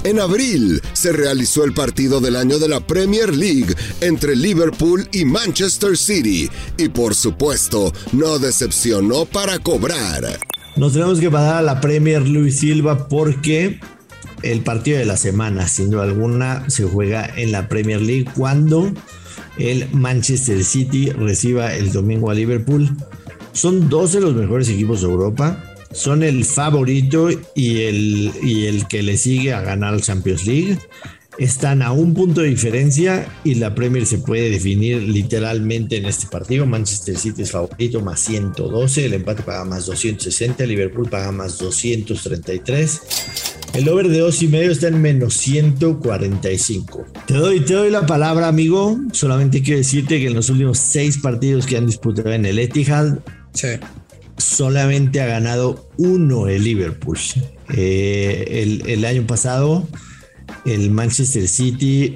En 0.04 0.20
abril 0.20 0.80
se 0.92 1.10
realizó 1.10 1.64
el 1.64 1.74
partido 1.74 2.20
del 2.20 2.36
año 2.36 2.60
de 2.60 2.68
la 2.68 2.78
Premier 2.78 3.34
League 3.34 3.74
entre 4.00 4.36
Liverpool 4.36 5.08
y 5.10 5.24
Manchester 5.24 5.98
City 5.98 6.48
y 6.78 6.90
por 6.90 7.16
supuesto 7.16 7.92
no 8.12 8.38
decepcionó 8.38 9.24
para 9.24 9.58
cobrar. 9.58 10.38
Nos 10.80 10.94
tenemos 10.94 11.20
que 11.20 11.30
pasar 11.30 11.56
a 11.56 11.62
la 11.62 11.78
Premier 11.78 12.26
Luis 12.26 12.60
Silva 12.60 13.06
porque 13.06 13.80
el 14.42 14.62
partido 14.62 14.96
de 14.96 15.04
la 15.04 15.18
semana, 15.18 15.68
sin 15.68 15.90
duda 15.90 16.04
alguna, 16.04 16.70
se 16.70 16.84
juega 16.84 17.30
en 17.36 17.52
la 17.52 17.68
Premier 17.68 18.00
League 18.00 18.24
cuando 18.34 18.90
el 19.58 19.90
Manchester 19.92 20.64
City 20.64 21.10
reciba 21.10 21.74
el 21.74 21.92
domingo 21.92 22.30
a 22.30 22.34
Liverpool. 22.34 22.96
Son 23.52 23.90
dos 23.90 24.14
de 24.14 24.22
los 24.22 24.34
mejores 24.34 24.70
equipos 24.70 25.02
de 25.02 25.08
Europa. 25.08 25.62
Son 25.92 26.22
el 26.22 26.46
favorito 26.46 27.28
y 27.54 27.82
el, 27.82 28.32
y 28.42 28.64
el 28.64 28.88
que 28.88 29.02
le 29.02 29.18
sigue 29.18 29.52
a 29.52 29.60
ganar 29.60 29.92
el 29.92 30.00
Champions 30.00 30.46
League 30.46 30.78
están 31.40 31.80
a 31.80 31.90
un 31.92 32.12
punto 32.12 32.42
de 32.42 32.48
diferencia 32.48 33.26
y 33.44 33.54
la 33.54 33.74
Premier 33.74 34.04
se 34.04 34.18
puede 34.18 34.50
definir 34.50 35.02
literalmente 35.02 35.96
en 35.96 36.04
este 36.04 36.26
partido. 36.26 36.66
Manchester 36.66 37.16
City 37.16 37.42
es 37.42 37.50
favorito 37.50 38.02
más 38.02 38.20
112, 38.20 39.06
el 39.06 39.14
empate 39.14 39.42
paga 39.42 39.64
más 39.64 39.86
260, 39.86 40.66
Liverpool 40.66 41.08
paga 41.08 41.32
más 41.32 41.58
233. 41.58 43.00
El 43.72 43.88
over 43.88 44.08
de 44.08 44.18
dos 44.18 44.42
y 44.42 44.48
medio 44.48 44.70
está 44.70 44.88
en 44.88 45.00
menos 45.00 45.34
145. 45.34 47.06
Te 47.26 47.34
doy, 47.34 47.60
te 47.60 47.72
doy 47.72 47.90
la 47.90 48.04
palabra, 48.04 48.48
amigo. 48.48 48.98
Solamente 49.12 49.62
quiero 49.62 49.78
decirte 49.78 50.18
que 50.18 50.26
en 50.26 50.34
los 50.34 50.50
últimos 50.50 50.78
seis 50.78 51.18
partidos 51.18 51.64
que 51.64 51.78
han 51.78 51.86
disputado 51.86 52.32
en 52.32 52.44
el 52.44 52.58
Etihad, 52.58 53.18
solamente 54.36 55.22
ha 55.22 55.26
ganado 55.26 55.88
uno 55.96 56.48
el 56.48 56.64
Liverpool. 56.64 57.18
Eh, 57.72 58.62
el, 58.62 58.90
el 58.90 59.04
año 59.06 59.26
pasado 59.26 59.88
el 60.64 60.90
Manchester 60.90 61.48
City 61.48 62.14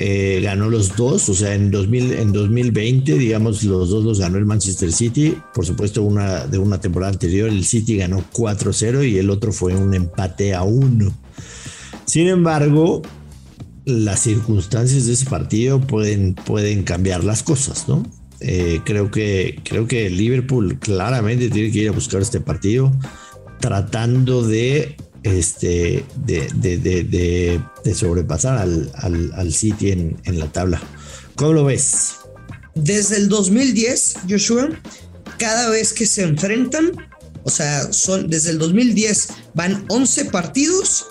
eh, 0.00 0.40
ganó 0.42 0.70
los 0.70 0.96
dos, 0.96 1.28
o 1.28 1.34
sea, 1.34 1.54
en, 1.54 1.72
2000, 1.72 2.12
en 2.12 2.32
2020, 2.32 3.14
digamos, 3.18 3.64
los 3.64 3.90
dos 3.90 4.04
los 4.04 4.20
ganó 4.20 4.38
el 4.38 4.46
Manchester 4.46 4.92
City. 4.92 5.36
Por 5.52 5.66
supuesto, 5.66 6.02
una 6.02 6.46
de 6.46 6.58
una 6.58 6.80
temporada 6.80 7.12
anterior, 7.12 7.48
el 7.48 7.64
City 7.64 7.96
ganó 7.96 8.22
4-0 8.32 9.08
y 9.08 9.18
el 9.18 9.28
otro 9.28 9.52
fue 9.52 9.74
un 9.74 9.94
empate 9.94 10.54
a 10.54 10.62
1. 10.62 11.12
Sin 12.04 12.28
embargo, 12.28 13.02
las 13.84 14.20
circunstancias 14.20 15.06
de 15.06 15.14
ese 15.14 15.26
partido 15.26 15.80
pueden, 15.80 16.34
pueden 16.34 16.84
cambiar 16.84 17.24
las 17.24 17.42
cosas, 17.42 17.88
¿no? 17.88 18.04
Eh, 18.40 18.80
creo, 18.84 19.10
que, 19.10 19.60
creo 19.64 19.88
que 19.88 20.10
Liverpool 20.10 20.78
claramente 20.78 21.50
tiene 21.50 21.72
que 21.72 21.80
ir 21.80 21.88
a 21.88 21.92
buscar 21.92 22.22
este 22.22 22.40
partido 22.40 22.92
tratando 23.58 24.46
de 24.46 24.96
este, 25.28 26.04
de, 26.24 27.60
sobrepasar 27.94 28.58
al, 28.58 29.52
City 29.52 29.92
en, 29.92 30.16
en, 30.24 30.38
la 30.38 30.50
tabla. 30.50 30.80
¿Cómo 31.36 31.52
lo 31.52 31.64
ves? 31.64 32.16
Desde 32.74 33.16
el 33.16 33.28
2010, 33.28 34.14
Joshua, 34.28 34.68
cada 35.38 35.68
vez 35.70 35.92
que 35.92 36.06
se 36.06 36.22
enfrentan, 36.22 36.92
o 37.44 37.50
sea, 37.50 37.92
son 37.92 38.28
desde 38.28 38.50
el 38.50 38.58
2010 38.58 39.28
van 39.54 39.84
11 39.88 40.26
partidos 40.26 41.06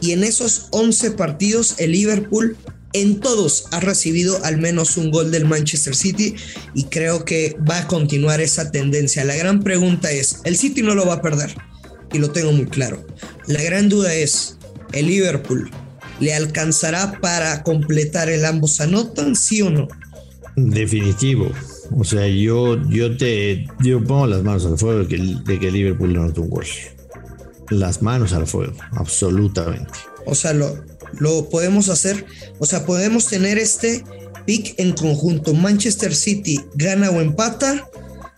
y 0.00 0.12
en 0.12 0.24
esos 0.24 0.68
11 0.70 1.12
partidos 1.12 1.76
el 1.78 1.92
Liverpool 1.92 2.56
en 2.92 3.20
todos 3.20 3.66
ha 3.72 3.80
recibido 3.80 4.42
al 4.44 4.58
menos 4.58 4.96
un 4.96 5.10
gol 5.10 5.30
del 5.30 5.46
Manchester 5.46 5.96
City 5.96 6.36
y 6.74 6.84
creo 6.84 7.24
que 7.24 7.56
va 7.68 7.80
a 7.80 7.86
continuar 7.88 8.40
esa 8.40 8.70
tendencia. 8.70 9.24
La 9.24 9.34
gran 9.34 9.62
pregunta 9.62 10.12
es, 10.12 10.40
el 10.44 10.56
City 10.56 10.82
no 10.82 10.94
lo 10.94 11.06
va 11.06 11.14
a 11.14 11.22
perder 11.22 11.56
y 12.14 12.18
lo 12.18 12.30
tengo 12.30 12.52
muy 12.52 12.66
claro. 12.66 13.04
La 13.46 13.62
gran 13.62 13.88
duda 13.90 14.14
es, 14.14 14.56
¿el 14.92 15.08
Liverpool 15.08 15.70
le 16.20 16.32
alcanzará 16.32 17.18
para 17.20 17.62
completar 17.62 18.30
el 18.30 18.44
ambos 18.44 18.80
anotan, 18.80 19.36
sí 19.36 19.60
o 19.60 19.68
no? 19.68 19.88
Definitivo. 20.56 21.50
O 21.96 22.04
sea, 22.04 22.26
yo, 22.28 22.80
yo 22.88 23.16
te 23.16 23.66
yo 23.80 24.02
pongo 24.02 24.26
las 24.28 24.42
manos 24.42 24.64
al 24.64 24.78
fuego 24.78 25.00
de 25.00 25.08
que, 25.08 25.18
de 25.44 25.58
que 25.58 25.70
Liverpool 25.70 26.12
no 26.12 26.22
anotó 26.22 26.42
un 26.42 26.50
gol. 26.50 26.66
Las 27.70 28.00
manos 28.00 28.32
al 28.32 28.46
fuego, 28.46 28.74
absolutamente. 28.92 29.92
O 30.26 30.34
sea, 30.34 30.54
lo, 30.54 30.82
lo 31.18 31.48
podemos 31.48 31.88
hacer, 31.88 32.24
o 32.58 32.66
sea, 32.66 32.86
podemos 32.86 33.26
tener 33.26 33.58
este 33.58 34.04
pick 34.46 34.74
en 34.78 34.92
conjunto. 34.92 35.52
Manchester 35.52 36.14
City 36.14 36.60
gana 36.74 37.10
o 37.10 37.20
empata 37.20 37.88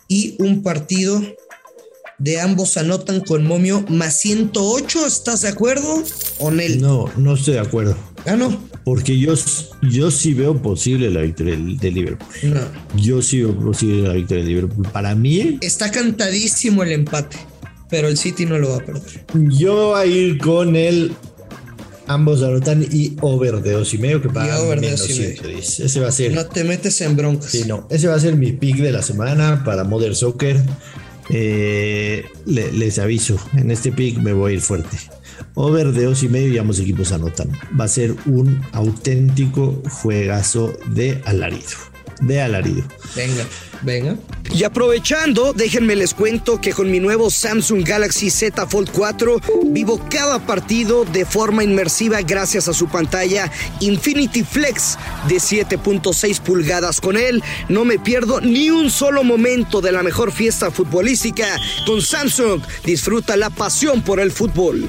y 0.09 0.37
un 0.38 0.62
partido 0.62 1.23
de 2.18 2.40
ambos 2.40 2.76
anotan 2.76 3.20
con 3.20 3.44
momio 3.44 3.85
más 3.88 4.18
108. 4.20 5.06
¿Estás 5.06 5.42
de 5.42 5.49
acuerdo, 5.49 6.02
Onel? 6.38 6.80
No, 6.80 7.11
no 7.16 7.35
estoy 7.35 7.54
de 7.54 7.61
acuerdo. 7.61 7.96
Ah, 8.25 8.37
no. 8.37 8.58
Porque 8.85 9.18
yo, 9.18 9.35
yo 9.82 10.11
sí 10.11 10.35
veo 10.35 10.61
posible 10.61 11.11
la 11.11 11.23
victoria 11.23 11.56
de 11.56 11.90
Liverpool. 11.90 12.28
No. 12.44 12.61
Yo 13.00 13.20
sí 13.20 13.42
veo 13.42 13.58
posible 13.58 14.08
la 14.08 14.14
victoria 14.14 14.44
de 14.44 14.49
Liverpool. 14.49 14.88
Para 14.92 15.14
mí. 15.14 15.58
Está 15.61 15.90
cantadísimo 15.90 16.82
el 16.82 16.92
empate, 16.92 17.37
pero 17.90 18.08
el 18.08 18.16
City 18.16 18.46
no 18.46 18.58
lo 18.58 18.70
va 18.70 18.76
a 18.76 18.85
perder. 18.85 19.26
Yo 19.35 19.88
voy 19.88 20.00
a 20.00 20.06
ir 20.06 20.38
con 20.38 20.76
el. 20.76 21.12
Ambos 22.08 22.40
anotan 22.40 22.87
y 22.88 23.16
over 23.20 23.61
de 23.62 23.73
dos 23.73 23.92
y 23.92 23.99
medio 23.99 24.23
que 24.23 24.28
de 24.28 24.76
menos 24.80 25.11
Ese 25.11 26.00
va 26.00 26.06
a 26.06 26.12
ser. 26.12 26.32
No 26.32 26.46
te 26.46 26.62
metes 26.62 27.00
en 27.00 27.16
broncas. 27.16 27.50
Sí, 27.50 27.64
no. 27.66 27.88
Ese 27.90 28.06
va 28.06 28.14
a 28.14 28.20
ser 28.20 28.37
mi 28.37 28.52
pick 28.52 28.76
de 28.76 28.92
la 28.92 29.02
semana 29.02 29.64
para 29.64 29.82
Modern 29.82 30.14
Soccer 30.14 30.62
Eh, 31.30 32.25
les 32.47 32.99
aviso, 32.99 33.38
en 33.54 33.71
este 33.71 33.92
pick 33.92 34.18
me 34.18 34.33
voy 34.33 34.52
a 34.52 34.54
ir 34.54 34.61
fuerte. 34.61 34.97
Over 35.54 35.92
de 35.92 36.04
dos 36.04 36.23
y 36.23 36.28
medio 36.28 36.49
y 36.49 36.59
ambos 36.59 36.78
equipos 36.80 37.12
anotan. 37.12 37.50
Va 37.78 37.85
a 37.85 37.88
ser 37.88 38.14
un 38.26 38.62
auténtico 38.73 39.83
juegazo 39.88 40.73
de 40.88 41.21
alarido. 41.25 41.95
De 42.20 42.40
alarido. 42.40 42.82
Venga, 43.14 43.44
venga. 43.82 44.16
Y 44.54 44.64
aprovechando, 44.64 45.52
déjenme 45.52 45.96
les 45.96 46.14
cuento 46.14 46.61
que 46.61 46.73
con 46.73 46.90
mi 46.90 47.00
nuevo 47.00 47.30
Samsung 47.30 47.85
Galaxy 47.85 48.30
Z 48.30 48.66
Fold 48.66 48.90
4 48.90 49.40
vivo 49.66 50.00
cada 50.08 50.38
partido 50.38 51.04
de 51.04 51.25
forma 51.25 51.62
inmersiva 51.62 52.23
gracias 52.23 52.68
a 52.68 52.73
su 52.73 52.88
pantalla 52.88 53.50
Infinity 53.80 54.44
Flex 54.44 54.99
de 55.28 55.37
7.6 55.37 56.40
pulgadas. 56.40 57.00
Con 57.00 57.16
él 57.16 57.42
no 57.68 57.85
me 57.85 57.99
pierdo 57.99 58.40
ni 58.40 58.70
un 58.70 58.90
solo 58.90 59.25
momento 59.25 59.80
de 59.80 59.92
la 59.92 60.02
mejor 60.02 60.32
fiesta 60.32 60.70
futbolística. 60.70 61.58
Con 61.87 62.00
Samsung 62.00 62.62
disfruta 62.85 63.37
la 63.37 63.50
pasión 63.50 64.02
por 64.02 64.20
el 64.20 64.32
fútbol. 64.32 64.88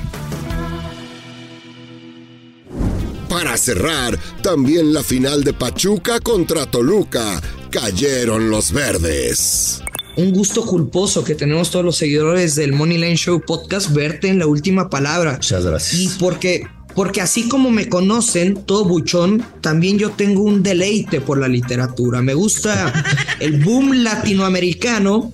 Para 3.38 3.56
cerrar, 3.56 4.18
también 4.42 4.94
la 4.94 5.04
final 5.04 5.44
de 5.44 5.54
Pachuca 5.54 6.20
contra 6.20 6.66
Toluca. 6.66 7.40
Cayeron 7.70 8.50
los 8.50 8.72
verdes. 8.72 9.84
Un 10.16 10.32
gusto 10.34 10.66
culposo 10.66 11.24
que 11.24 11.36
tenemos 11.36 11.70
todos 11.70 11.86
los 11.86 11.98
seguidores 11.98 12.56
del 12.56 12.74
Money 12.74 12.98
Line 12.98 13.16
Show 13.16 13.40
podcast 13.46 13.94
verte 13.94 14.30
en 14.30 14.40
la 14.40 14.48
última 14.48 14.90
palabra. 14.90 15.34
Muchas 15.34 15.64
gracias. 15.64 16.02
Y 16.02 16.10
porque 16.18 16.66
porque 16.96 17.22
así 17.22 17.48
como 17.48 17.70
me 17.70 17.88
conocen, 17.88 18.56
todo 18.66 18.86
buchón, 18.86 19.46
también 19.62 20.00
yo 20.00 20.10
tengo 20.10 20.42
un 20.42 20.64
deleite 20.64 21.22
por 21.22 21.38
la 21.38 21.48
literatura. 21.48 22.24
Me 22.24 22.34
gusta 22.34 22.92
el 23.40 23.64
boom 23.64 24.02
latinoamericano. 24.02 25.32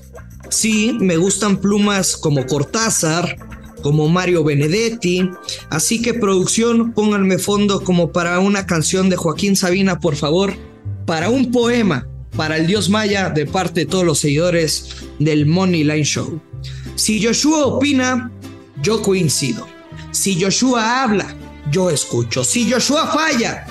Sí, 0.49 0.97
me 0.99 1.15
gustan 1.15 1.55
plumas 1.55 2.17
como 2.17 2.45
Cortázar, 2.47 3.37
como 3.83 4.09
Mario 4.09 4.43
Benedetti. 4.43 5.29
Así 5.69 6.01
que 6.01 6.15
producción, 6.15 6.93
pónganme 6.93 7.37
fondo 7.37 7.83
como 7.83 8.11
para 8.11 8.39
una 8.39 8.65
canción 8.65 9.11
de 9.11 9.17
Joaquín 9.17 9.55
Sabina, 9.55 9.99
por 9.99 10.15
favor, 10.15 10.55
para 11.05 11.29
un 11.29 11.51
poema 11.51 12.07
para 12.35 12.57
el 12.57 12.65
dios 12.65 12.89
maya 12.89 13.29
de 13.29 13.45
parte 13.45 13.81
de 13.81 13.85
todos 13.85 14.05
los 14.05 14.19
seguidores 14.19 14.95
del 15.19 15.45
Money 15.45 15.83
Line 15.83 16.03
Show. 16.03 16.41
Si 16.95 17.23
Joshua 17.23 17.65
opina, 17.65 18.31
yo 18.81 19.01
coincido. 19.01 19.67
Si 20.11 20.41
Joshua 20.41 21.03
habla, 21.03 21.35
yo 21.71 21.89
escucho. 21.89 22.43
Si 22.43 22.71
Joshua 22.71 23.07
falla, 23.07 23.65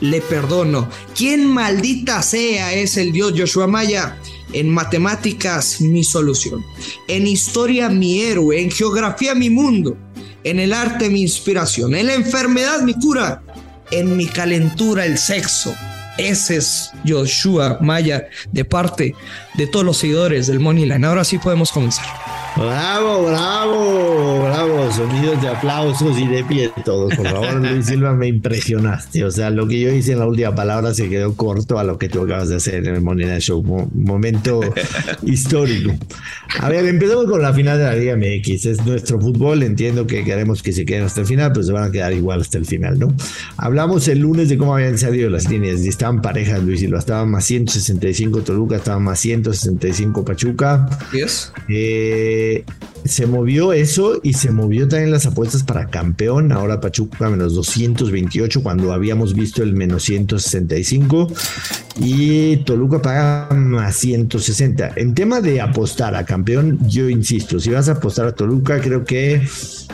le 0.00 0.20
perdono. 0.20 0.88
¿Quién 1.14 1.46
maldita 1.46 2.22
sea 2.22 2.72
es 2.72 2.96
el 2.96 3.12
dios 3.12 3.34
Joshua 3.36 3.66
Maya? 3.66 4.16
En 4.52 4.68
matemáticas, 4.70 5.80
mi 5.80 6.04
solución. 6.04 6.64
En 7.06 7.26
historia, 7.26 7.88
mi 7.88 8.22
héroe. 8.22 8.60
En 8.60 8.70
geografía, 8.70 9.34
mi 9.34 9.50
mundo. 9.50 9.96
En 10.44 10.58
el 10.58 10.72
arte, 10.72 11.10
mi 11.10 11.22
inspiración. 11.22 11.94
En 11.94 12.06
la 12.06 12.14
enfermedad, 12.14 12.80
mi 12.82 12.94
cura. 12.94 13.42
En 13.90 14.16
mi 14.16 14.26
calentura, 14.26 15.04
el 15.04 15.18
sexo. 15.18 15.74
Ese 16.18 16.56
es 16.56 16.90
Joshua 17.06 17.78
Maya 17.80 18.28
de 18.50 18.64
parte 18.64 19.14
de 19.54 19.66
todos 19.66 19.86
los 19.86 19.98
seguidores 19.98 20.48
del 20.48 20.58
Moneyline. 20.60 21.04
Ahora 21.04 21.24
sí 21.24 21.38
podemos 21.38 21.70
comenzar. 21.70 22.27
Bravo, 22.58 23.26
bravo, 23.26 24.42
bravo. 24.42 24.92
Sonidos 24.92 25.40
de 25.40 25.48
aplausos 25.48 26.18
y 26.18 26.26
de 26.26 26.42
pie 26.42 26.72
todos. 26.84 27.14
Por 27.14 27.28
favor, 27.28 27.54
Luis 27.60 27.86
Silva, 27.86 28.14
me 28.14 28.26
impresionaste. 28.26 29.24
O 29.24 29.30
sea, 29.30 29.50
lo 29.50 29.68
que 29.68 29.78
yo 29.78 29.92
hice 29.92 30.12
en 30.12 30.18
la 30.18 30.26
última 30.26 30.52
palabra 30.56 30.92
se 30.92 31.08
quedó 31.08 31.34
corto 31.36 31.78
a 31.78 31.84
lo 31.84 31.98
que 31.98 32.08
tú 32.08 32.22
acabas 32.22 32.48
de 32.48 32.56
hacer 32.56 32.86
en 32.86 32.96
el 32.96 33.00
Money 33.00 33.38
Show. 33.40 33.62
momento 33.94 34.60
histórico. 35.22 35.92
A 36.58 36.68
ver, 36.68 36.84
empezamos 36.86 37.26
con 37.26 37.40
la 37.42 37.52
final 37.52 37.78
de 37.78 37.84
la 37.84 37.94
Liga 37.94 38.16
MX. 38.16 38.66
Es 38.66 38.84
nuestro 38.84 39.20
fútbol. 39.20 39.62
Entiendo 39.62 40.08
que 40.08 40.24
queremos 40.24 40.60
que 40.60 40.72
se 40.72 40.84
queden 40.84 41.04
hasta 41.04 41.20
el 41.20 41.26
final, 41.28 41.52
pero 41.52 41.64
se 41.64 41.72
van 41.72 41.84
a 41.84 41.92
quedar 41.92 42.12
igual 42.12 42.40
hasta 42.40 42.58
el 42.58 42.66
final, 42.66 42.98
¿no? 42.98 43.14
Hablamos 43.56 44.08
el 44.08 44.18
lunes 44.18 44.48
de 44.48 44.58
cómo 44.58 44.74
habían 44.74 44.98
salido 44.98 45.30
las 45.30 45.48
líneas. 45.48 45.84
Y 45.84 45.88
estaban 45.88 46.20
parejas, 46.22 46.60
Luis 46.64 46.80
Silva. 46.80 46.98
Estaban 46.98 47.30
más 47.30 47.44
165 47.44 48.40
Toluca, 48.40 48.76
estaban 48.76 49.04
más 49.04 49.20
165 49.20 50.24
Pachuca. 50.24 50.88
¿Yes? 51.12 51.52
Eh 51.68 52.47
se 53.04 53.26
movió 53.26 53.72
eso 53.72 54.20
y 54.22 54.34
se 54.34 54.50
movió 54.50 54.86
también 54.88 55.10
las 55.10 55.26
apuestas 55.26 55.62
para 55.62 55.88
campeón. 55.88 56.52
Ahora 56.52 56.80
Pachuca 56.80 57.30
menos 57.30 57.54
228 57.54 58.62
cuando 58.62 58.92
habíamos 58.92 59.34
visto 59.34 59.62
el 59.62 59.72
menos 59.72 60.04
165 60.04 61.28
y 62.00 62.58
Toluca 62.58 63.00
paga 63.00 63.48
más 63.54 63.96
160. 63.96 64.92
En 64.96 65.14
tema 65.14 65.40
de 65.40 65.60
apostar 65.60 66.14
a 66.14 66.24
campeón, 66.24 66.78
yo 66.88 67.08
insisto, 67.08 67.58
si 67.58 67.70
vas 67.70 67.88
a 67.88 67.92
apostar 67.92 68.26
a 68.26 68.32
Toluca, 68.32 68.80
creo 68.80 69.04
que 69.04 69.46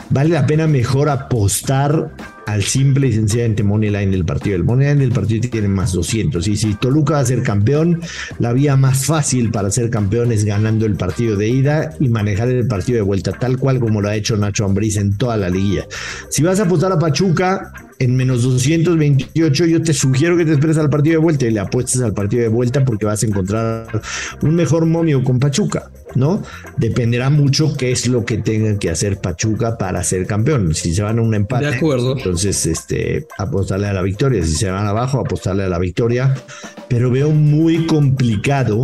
vale 0.09 0.31
la 0.31 0.45
pena 0.45 0.67
mejor 0.67 1.09
apostar 1.09 2.11
al 2.45 2.63
simple 2.63 3.07
y 3.07 3.13
sencillamente 3.13 3.63
money 3.63 3.89
line 3.89 4.11
del 4.11 4.25
partido. 4.25 4.55
El 4.55 4.63
money 4.63 4.87
line 4.87 4.99
del 4.99 5.11
partido 5.11 5.49
tiene 5.49 5.67
más 5.67 5.93
200. 5.93 6.47
Y 6.47 6.55
si 6.55 6.73
Toluca 6.75 7.15
va 7.15 7.19
a 7.19 7.25
ser 7.25 7.43
campeón, 7.43 8.01
la 8.39 8.53
vía 8.53 8.75
más 8.75 9.05
fácil 9.05 9.51
para 9.51 9.71
ser 9.71 9.89
campeón 9.89 10.31
es 10.31 10.45
ganando 10.45 10.85
el 10.85 10.95
partido 10.95 11.35
de 11.35 11.49
ida 11.49 11.93
y 11.99 12.09
manejar 12.09 12.49
el 12.49 12.67
partido 12.67 12.97
de 12.97 13.01
vuelta, 13.01 13.31
tal 13.31 13.57
cual 13.57 13.79
como 13.79 14.01
lo 14.01 14.09
ha 14.09 14.15
hecho 14.15 14.37
Nacho 14.37 14.65
Ambriz 14.65 14.97
en 14.97 15.17
toda 15.17 15.37
la 15.37 15.49
liguilla. 15.49 15.87
Si 16.29 16.43
vas 16.43 16.59
a 16.59 16.63
apostar 16.63 16.91
a 16.91 16.99
Pachuca, 16.99 17.71
en 17.99 18.15
menos 18.15 18.43
228, 18.43 19.65
yo 19.65 19.81
te 19.81 19.93
sugiero 19.93 20.37
que 20.37 20.45
te 20.45 20.53
esperes 20.53 20.77
al 20.77 20.89
partido 20.89 21.13
de 21.13 21.23
vuelta 21.23 21.45
y 21.45 21.51
le 21.51 21.59
apuestes 21.59 22.01
al 22.01 22.13
partido 22.13 22.43
de 22.43 22.49
vuelta 22.49 22.83
porque 22.83 23.05
vas 23.05 23.23
a 23.23 23.25
encontrar 23.25 24.01
un 24.41 24.55
mejor 24.55 24.85
momio 24.85 25.23
con 25.23 25.39
Pachuca, 25.39 25.89
¿no? 26.15 26.43
Dependerá 26.77 27.29
mucho 27.29 27.75
qué 27.77 27.91
es 27.91 28.07
lo 28.07 28.25
que 28.25 28.37
tenga 28.37 28.77
que 28.77 28.89
hacer 28.89 29.19
Pachuca 29.19 29.77
para 29.77 30.03
ser 30.03 30.27
campeón. 30.27 30.73
Si 30.73 30.93
se 30.93 31.03
van 31.03 31.19
a 31.19 31.21
un 31.21 31.33
empate, 31.33 31.65
de 31.65 31.75
acuerdo. 31.75 32.17
entonces 32.17 32.65
este, 32.65 33.27
apostarle 33.37 33.87
a 33.87 33.93
la 33.93 34.01
victoria. 34.01 34.43
Si 34.43 34.55
se 34.55 34.69
van 34.69 34.87
abajo, 34.87 35.19
apostarle 35.19 35.63
a 35.63 35.69
la 35.69 35.79
victoria. 35.79 36.33
Pero 36.87 37.09
veo 37.09 37.31
muy 37.31 37.85
complicado 37.85 38.83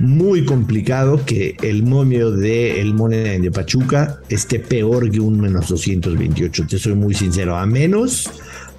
muy 0.00 0.44
complicado 0.44 1.24
que 1.24 1.56
el 1.62 1.82
momio 1.82 2.30
de 2.30 2.80
el 2.80 2.94
Moneda 2.94 3.38
de 3.38 3.50
Pachuca 3.50 4.20
esté 4.28 4.58
peor 4.58 5.10
que 5.10 5.20
un 5.20 5.40
menos 5.40 5.68
228. 5.68 6.66
Te 6.66 6.78
soy 6.78 6.94
muy 6.94 7.14
sincero. 7.14 7.56
A 7.56 7.66
menos 7.66 8.30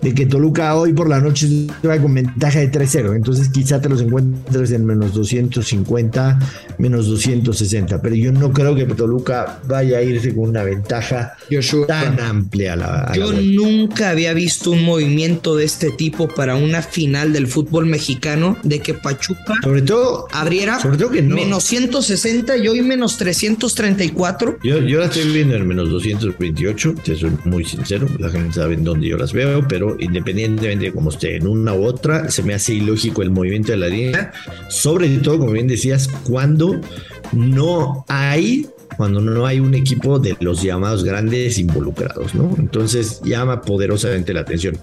de 0.01 0.13
que 0.13 0.25
Toluca 0.25 0.75
hoy 0.75 0.93
por 0.93 1.09
la 1.09 1.19
noche 1.19 1.47
va 1.85 1.97
con 1.97 2.13
ventaja 2.13 2.59
de 2.59 2.71
3-0. 2.71 3.15
Entonces 3.15 3.49
quizá 3.49 3.81
te 3.81 3.89
los 3.89 4.01
encuentres 4.01 4.71
en 4.71 4.85
menos 4.85 5.13
250, 5.13 6.39
menos 6.77 7.07
260. 7.07 8.01
Pero 8.01 8.15
yo 8.15 8.31
no 8.31 8.51
creo 8.51 8.75
que 8.75 8.85
Toluca 8.85 9.59
vaya 9.67 9.97
a 9.97 10.01
irse 10.03 10.33
con 10.33 10.49
una 10.49 10.63
ventaja 10.63 11.33
tan 11.87 12.19
amplia. 12.19 12.75
la, 12.75 13.11
yo 13.15 13.31
nunca 13.33 14.11
había 14.11 14.33
visto 14.33 14.71
un 14.71 14.83
movimiento 14.83 15.55
de 15.55 15.65
este 15.65 15.91
tipo 15.91 16.27
para 16.27 16.55
una 16.55 16.81
final 16.81 17.33
del 17.33 17.47
fútbol 17.47 17.85
mexicano 17.85 18.57
de 18.63 18.79
que 18.79 18.93
Pachuca 18.93 19.55
sobre 19.63 19.81
todo 19.81 20.27
abriera 20.31 20.79
sobre 20.79 20.97
todo 20.97 21.11
que 21.11 21.21
no. 21.21 21.35
menos 21.35 21.63
160 21.65 22.57
y 22.57 22.67
hoy 22.67 22.81
menos 22.81 23.17
334. 23.17 24.59
Yo, 24.63 24.79
yo 24.79 24.99
la 24.99 25.05
estoy 25.05 25.31
viendo 25.31 25.55
en 25.55 25.67
menos 25.67 25.89
228. 25.89 26.95
Te 27.03 27.15
soy 27.15 27.31
muy 27.45 27.63
sincero. 27.65 28.07
La 28.19 28.29
gente 28.29 28.53
sabe 28.53 28.75
en 28.75 28.83
dónde 28.83 29.07
yo 29.07 29.17
las 29.17 29.33
veo, 29.33 29.67
pero 29.67 29.86
independientemente 29.99 30.85
de 30.85 30.91
cómo 30.93 31.09
esté 31.09 31.37
en 31.37 31.47
una 31.47 31.73
u 31.73 31.85
otra, 31.85 32.29
se 32.29 32.43
me 32.43 32.53
hace 32.53 32.73
ilógico 32.73 33.21
el 33.21 33.31
movimiento 33.31 33.71
de 33.71 33.77
la 33.77 33.87
línea, 33.87 34.31
sobre 34.69 35.07
todo, 35.19 35.39
como 35.39 35.51
bien 35.51 35.67
decías, 35.67 36.07
cuando 36.23 36.79
no 37.31 38.05
hay 38.07 38.67
cuando 38.95 39.21
no 39.21 39.45
hay 39.45 39.59
un 39.59 39.73
equipo 39.73 40.19
de 40.19 40.35
los 40.39 40.61
llamados 40.61 41.03
grandes 41.03 41.57
involucrados, 41.57 42.33
¿no? 42.33 42.55
Entonces 42.57 43.21
llama 43.23 43.61
poderosamente 43.61 44.33
la 44.33 44.41
atención. 44.41 44.77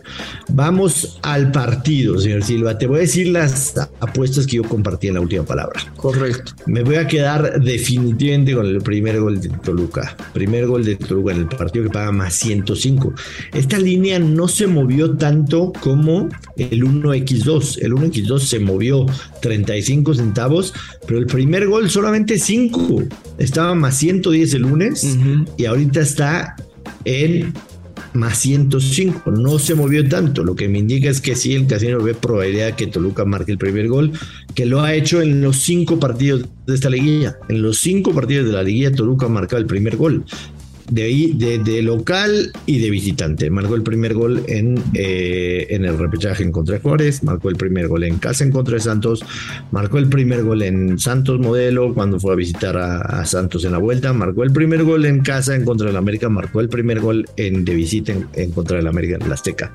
Vamos 0.50 1.18
al 1.22 1.50
partido, 1.50 2.18
señor 2.18 2.44
Silva. 2.44 2.78
Te 2.78 2.86
voy 2.86 2.98
a 2.98 3.00
decir 3.00 3.28
las 3.28 3.74
apuestas 4.00 4.46
que 4.46 4.56
yo 4.56 4.64
compartí 4.64 5.08
en 5.08 5.14
la 5.14 5.20
última 5.20 5.44
palabra. 5.44 5.80
Correcto. 5.96 6.52
Me 6.66 6.82
voy 6.82 6.96
a 6.96 7.06
quedar 7.06 7.60
definitivamente 7.60 8.54
con 8.54 8.66
el 8.66 8.80
primer 8.82 9.20
gol 9.20 9.40
de 9.40 9.48
Toluca. 9.48 10.16
Primer 10.32 10.66
gol 10.66 10.84
de 10.84 10.96
Toluca 10.96 11.32
en 11.32 11.40
el 11.40 11.48
partido 11.48 11.84
que 11.84 11.90
paga 11.90 12.12
más 12.12 12.34
105. 12.34 13.14
Esta 13.52 13.78
línea 13.78 14.18
no 14.18 14.48
se 14.48 14.66
movió 14.66 15.16
tanto 15.16 15.72
como 15.80 16.28
el 16.56 16.84
1x2. 16.84 17.78
El 17.82 17.92
1x2 17.94 18.38
se 18.40 18.58
movió 18.58 19.06
35 19.40 20.14
centavos, 20.14 20.72
pero 21.06 21.18
el 21.18 21.26
primer 21.26 21.66
gol 21.66 21.90
solamente 21.90 22.38
5. 22.38 23.02
Estaba 23.38 23.74
más 23.74 23.93
110 23.96 24.54
el 24.54 24.62
lunes 24.62 25.16
y 25.56 25.64
ahorita 25.64 26.00
está 26.00 26.56
en 27.04 27.52
más 28.14 28.38
105. 28.38 29.30
No 29.32 29.58
se 29.58 29.74
movió 29.74 30.08
tanto. 30.08 30.44
Lo 30.44 30.54
que 30.54 30.68
me 30.68 30.78
indica 30.78 31.10
es 31.10 31.20
que 31.20 31.34
sí, 31.34 31.54
el 31.54 31.66
casino 31.66 32.02
ve 32.02 32.14
probabilidad 32.14 32.74
que 32.74 32.86
Toluca 32.86 33.24
marque 33.24 33.52
el 33.52 33.58
primer 33.58 33.88
gol, 33.88 34.12
que 34.54 34.66
lo 34.66 34.80
ha 34.82 34.94
hecho 34.94 35.20
en 35.20 35.42
los 35.42 35.56
cinco 35.56 35.98
partidos 35.98 36.46
de 36.66 36.74
esta 36.74 36.88
liguilla. 36.88 37.36
En 37.48 37.62
los 37.62 37.78
cinco 37.78 38.14
partidos 38.14 38.46
de 38.46 38.52
la 38.52 38.62
liguilla, 38.62 38.92
Toluca 38.92 39.26
ha 39.26 39.28
marcado 39.28 39.60
el 39.60 39.66
primer 39.66 39.96
gol. 39.96 40.24
De, 40.90 41.60
de, 41.64 41.82
local 41.82 42.52
y 42.66 42.78
de 42.78 42.90
visitante. 42.90 43.50
Marcó 43.50 43.74
el 43.74 43.82
primer 43.82 44.14
gol 44.14 44.42
en, 44.48 44.82
eh, 44.94 45.66
en 45.70 45.84
el 45.84 45.98
repechaje 45.98 46.42
en 46.42 46.52
contra 46.52 46.76
de 46.76 46.80
Juárez, 46.80 47.22
marcó 47.22 47.48
el 47.48 47.56
primer 47.56 47.88
gol 47.88 48.04
en 48.04 48.18
casa 48.18 48.44
en 48.44 48.50
contra 48.50 48.74
de 48.74 48.80
Santos, 48.80 49.24
marcó 49.70 49.98
el 49.98 50.08
primer 50.08 50.42
gol 50.42 50.62
en 50.62 50.98
Santos 50.98 51.40
Modelo 51.40 51.94
cuando 51.94 52.20
fue 52.20 52.32
a 52.32 52.36
visitar 52.36 52.76
a, 52.76 53.24
Santos 53.24 53.64
en 53.64 53.72
la 53.72 53.78
vuelta, 53.78 54.12
marcó 54.12 54.42
el 54.42 54.52
primer 54.52 54.84
gol 54.84 55.06
en 55.06 55.20
casa 55.20 55.54
en 55.54 55.64
contra 55.64 55.86
del 55.86 55.96
América, 55.96 56.28
marcó 56.28 56.60
el 56.60 56.68
primer 56.68 57.00
gol 57.00 57.24
en, 57.36 57.64
de 57.64 57.74
visita 57.74 58.12
en, 58.34 58.50
contra 58.52 58.76
del 58.76 58.86
América 58.86 59.16
en 59.20 59.28
la 59.28 59.34
Azteca. 59.34 59.72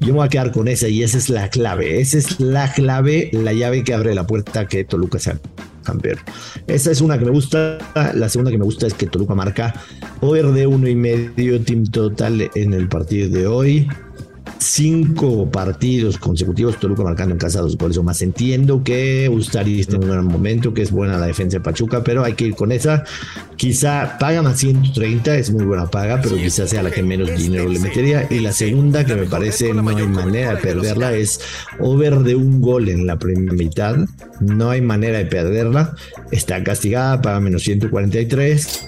Yo 0.00 0.08
me 0.08 0.14
voy 0.14 0.26
a 0.26 0.28
quedar 0.28 0.52
con 0.52 0.68
esa 0.68 0.88
y 0.88 1.02
esa 1.02 1.18
es 1.18 1.28
la 1.28 1.48
clave, 1.48 2.00
esa 2.00 2.18
es 2.18 2.38
la 2.38 2.72
clave, 2.72 3.30
la 3.32 3.52
llave 3.52 3.82
que 3.84 3.94
abre 3.94 4.14
la 4.14 4.26
puerta 4.26 4.66
que 4.66 4.84
Toluca 4.84 5.18
sea 5.18 5.38
campeón. 5.84 6.18
Esa 6.66 6.90
es 6.90 7.00
una 7.00 7.18
que 7.18 7.24
me 7.24 7.30
gusta. 7.30 7.78
La 8.14 8.28
segunda 8.28 8.50
que 8.50 8.58
me 8.58 8.64
gusta 8.64 8.86
es 8.86 8.94
que 8.94 9.06
Toluca 9.06 9.34
marca 9.34 9.74
over 10.20 10.46
de 10.46 10.66
uno 10.66 10.88
y 10.88 10.94
medio 10.94 11.60
team 11.62 11.84
total 11.86 12.50
en 12.54 12.72
el 12.72 12.88
partido 12.88 13.28
de 13.28 13.46
hoy 13.46 13.88
cinco 14.58 15.50
partidos 15.50 16.18
consecutivos 16.18 16.78
Toluca 16.78 17.02
marcando 17.02 17.34
en 17.34 17.38
casa 17.38 17.60
dos 17.60 17.76
goles 17.76 17.96
o 17.98 18.02
más. 18.02 18.22
Entiendo 18.22 18.82
que 18.82 19.28
Ustari 19.28 19.80
está 19.80 19.96
en 19.96 20.04
un 20.04 20.10
gran 20.10 20.24
momento, 20.26 20.74
que 20.74 20.82
es 20.82 20.90
buena 20.90 21.18
la 21.18 21.26
defensa 21.26 21.58
de 21.58 21.60
Pachuca, 21.60 22.02
pero 22.02 22.24
hay 22.24 22.34
que 22.34 22.46
ir 22.46 22.54
con 22.54 22.72
esa. 22.72 23.04
Quizá 23.56 24.18
paga 24.18 24.42
más 24.42 24.58
130, 24.58 25.36
es 25.36 25.50
muy 25.50 25.64
buena 25.64 25.90
paga, 25.90 26.20
pero 26.22 26.36
quizás 26.36 26.70
sea 26.70 26.82
la 26.82 26.90
que 26.90 27.02
menos 27.02 27.36
dinero 27.36 27.68
le 27.68 27.78
metería. 27.78 28.26
Y 28.30 28.40
la 28.40 28.52
segunda, 28.52 29.04
que 29.04 29.14
me 29.14 29.26
parece 29.26 29.72
no 29.72 29.88
hay 29.88 30.06
manera 30.06 30.54
de 30.54 30.56
perderla, 30.60 31.14
es 31.14 31.40
over 31.78 32.20
de 32.20 32.34
un 32.34 32.60
gol 32.60 32.88
en 32.88 33.06
la 33.06 33.18
primera 33.18 33.52
mitad. 33.52 33.96
No 34.40 34.70
hay 34.70 34.80
manera 34.80 35.18
de 35.18 35.26
perderla. 35.26 35.94
Está 36.30 36.62
castigada, 36.64 37.20
paga 37.22 37.40
menos 37.40 37.62
143. 37.62 38.86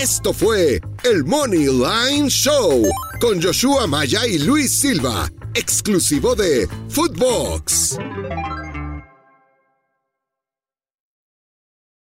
Esto 0.00 0.32
fue 0.32 0.80
el 1.04 1.24
Money 1.24 1.66
Line 1.66 2.28
Show 2.28 2.84
con 3.20 3.42
Joshua 3.42 3.86
Maya 3.86 4.26
y 4.26 4.38
Luis 4.38 4.70
Silva, 4.70 5.30
exclusivo 5.54 6.34
de 6.34 6.68
Footbox. 6.88 7.98